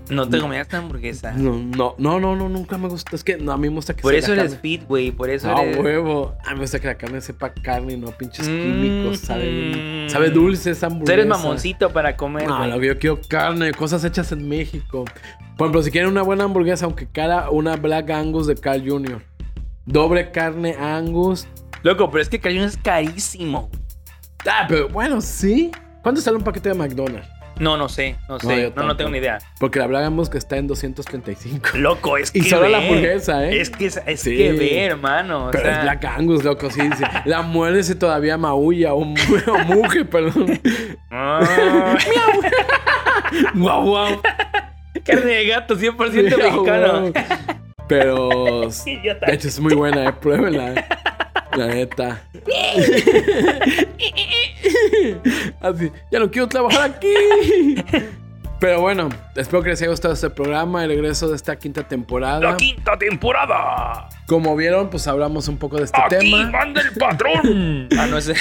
[0.09, 1.31] No te comías esta hamburguesa.
[1.33, 3.15] No, no, no, no, no, nunca me gustó.
[3.15, 4.61] Es que no, a mí me gusta que Por sea eso la eres carne.
[4.61, 5.11] fit, güey.
[5.11, 5.77] Por eso No, eres.
[5.77, 6.35] huevo.
[6.45, 9.19] A mí me gusta que la carne sepa carne y no pinches Mm, químicos.
[9.19, 10.09] Sabe, mm.
[10.09, 11.13] sabe dulce esa Tú hamburguesa.
[11.13, 15.05] eres mamoncito para comer, No, lo que yo quiero carne, cosas hechas en México.
[15.57, 19.21] Por ejemplo, si quieren una buena hamburguesa, aunque cara, una Black Angus de Carl Jr.
[19.85, 21.47] Doble carne Angus.
[21.83, 23.69] Loco, pero es que Cayón es carísimo.
[24.49, 25.71] Ah, pero bueno, sí.
[26.01, 27.27] ¿Cuánto sale un paquete de McDonald's?
[27.59, 28.71] No, no sé, no sé.
[28.75, 29.37] No, no, tengo ni idea.
[29.59, 31.69] Porque la hablamos que está en 235.
[31.77, 33.59] Loco, es Y que solo la hamburguesa, ¿eh?
[33.59, 34.35] Es que es, Sí.
[34.37, 35.47] que ver, hermano.
[35.47, 36.81] o Pero sea, es Black Angus, loco, sí.
[36.97, 37.03] sí.
[37.25, 39.05] La muerde se todavía maulla o, o
[39.65, 40.59] muge, perdón.
[41.11, 41.95] ah,
[43.53, 44.21] Guau, guau.
[45.03, 47.11] carne de gato, 100% Sí, mexicano.
[47.87, 50.13] Pero de hecho es muy buena, eh.
[50.13, 50.73] Pruébenla.
[50.73, 50.85] eh.
[51.57, 52.21] La neta.
[55.61, 57.75] Así, ya no quiero trabajar aquí.
[58.59, 62.41] Pero bueno, espero que les haya gustado este programa, el regreso de esta quinta temporada.
[62.41, 64.09] La quinta temporada.
[64.27, 66.51] Como vieron, pues hablamos un poco de este Aquí tema.
[66.51, 67.87] manda el patrón.
[67.97, 68.35] ah, no sé.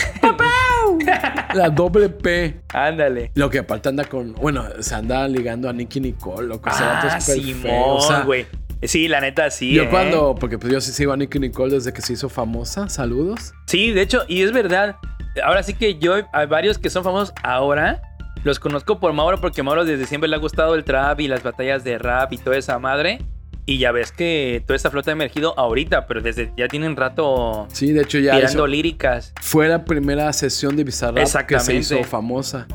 [1.55, 2.61] La doble P.
[2.75, 3.31] Ándale.
[3.35, 4.35] Lo que aparte anda con.
[4.35, 6.69] Bueno, se anda ligando a Nicky Nicole, loco.
[6.69, 8.47] Ah, Simón, feo, o sea, güey.
[8.83, 9.73] Sí, la neta, sí.
[9.73, 9.89] Yo ¿eh?
[9.89, 10.35] cuando.
[10.35, 12.89] Porque pues yo sí sigo a Nicky Nicole desde que se hizo famosa.
[12.89, 13.55] Saludos.
[13.67, 14.97] Sí, de hecho, y es verdad.
[15.45, 18.03] Ahora sí que yo, hay varios que son famosos ahora.
[18.45, 21.43] Los conozco por Mauro porque Mauro desde siempre le ha gustado el trap y las
[21.43, 23.19] batallas de rap y toda esa madre.
[23.67, 27.67] Y ya ves que toda esta flota ha emergido ahorita, pero desde ya tienen rato
[27.71, 28.37] Sí, de hecho ya.
[28.37, 29.35] tirando líricas.
[29.43, 32.67] fue la primera sesión de Bizarrap que se hizo famosa.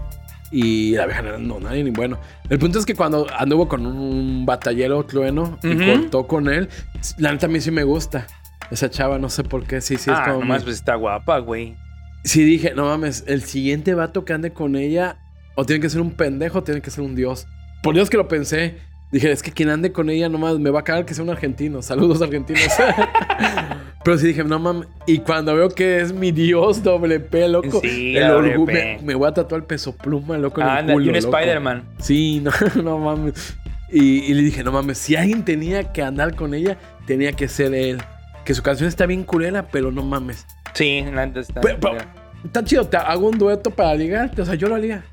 [0.51, 2.20] Y la vieja no nadie ni bueno.
[2.47, 6.01] El punto es que cuando anduvo con un batallero trueno y Ujú.
[6.01, 6.70] cortó con él,
[7.18, 8.28] la neta a mí sí me gusta.
[8.70, 10.41] Esa chava, no sé por qué, sí, sí, es ah, como.
[10.41, 11.76] nomás muy- pues está guapa, güey.
[12.24, 15.17] Sí dije, no mames, el siguiente vato que ande con ella,
[15.55, 17.45] o tiene que ser un pendejo, o tiene que ser un dios.
[17.82, 18.78] Por Dios que lo pensé.
[19.11, 21.30] Dije, es que quien ande con ella nomás me va a cagar que sea un
[21.30, 21.82] argentino.
[21.82, 22.63] Saludos argentinos.
[24.03, 24.88] Pero sí dije, no mames.
[25.05, 27.80] Y cuando veo que es mi dios doble P, loco.
[27.82, 28.74] Sí, el doble orgu- P.
[28.74, 31.15] me, me voy a tatuar el peso pluma, loco, en el Anda, culo, y un.
[31.15, 31.84] Spider-Man.
[31.99, 32.51] Sí, no,
[32.84, 33.55] no mames.
[33.91, 37.47] Y, y le dije, no mames, si alguien tenía que andar con ella, tenía que
[37.47, 38.01] ser él.
[38.43, 40.45] Que su canción está bien culera, pero no mames.
[40.74, 41.61] Sí, la neta está.
[41.61, 41.97] Pero- pero-
[42.43, 44.41] Está chido, te hago un dueto para ligarte.
[44.41, 45.05] O sea, yo lo haría.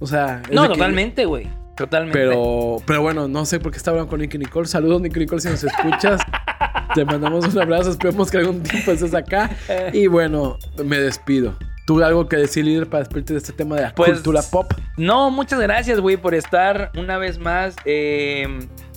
[0.00, 1.46] O sea, no, totalmente, güey.
[1.76, 2.18] Totalmente.
[2.18, 4.66] Pero, pero bueno, no sé por qué está hablando con Nicky Nicole.
[4.66, 6.20] Saludos, Nicky Nicole, si nos escuchas.
[6.94, 7.90] Te mandamos un abrazo.
[7.90, 9.50] Esperemos que algún tiempo estés acá.
[9.92, 11.54] Y bueno, me despido.
[11.86, 14.72] ¿Tú algo que decir, líder, para despedirte de este tema de la Pues- cultura pop?
[14.96, 18.46] No, muchas gracias, güey, por estar una vez más eh,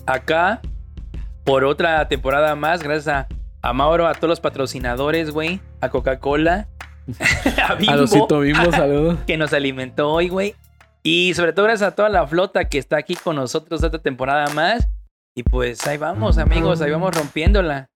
[0.05, 0.61] acá.
[1.43, 2.81] Por otra temporada más.
[2.83, 3.27] Gracias a,
[3.61, 5.59] a Mauro, a todos los patrocinadores, güey.
[5.81, 6.67] A Coca-Cola.
[7.67, 7.93] a Bimbo.
[7.93, 9.19] A Losito Bimbo, saludos.
[9.25, 10.55] que nos alimentó hoy, güey.
[11.03, 14.47] Y sobre todo gracias a toda la flota que está aquí con nosotros esta temporada
[14.53, 14.87] más.
[15.35, 17.90] Y pues ahí vamos, amigos, ahí vamos rompiéndola.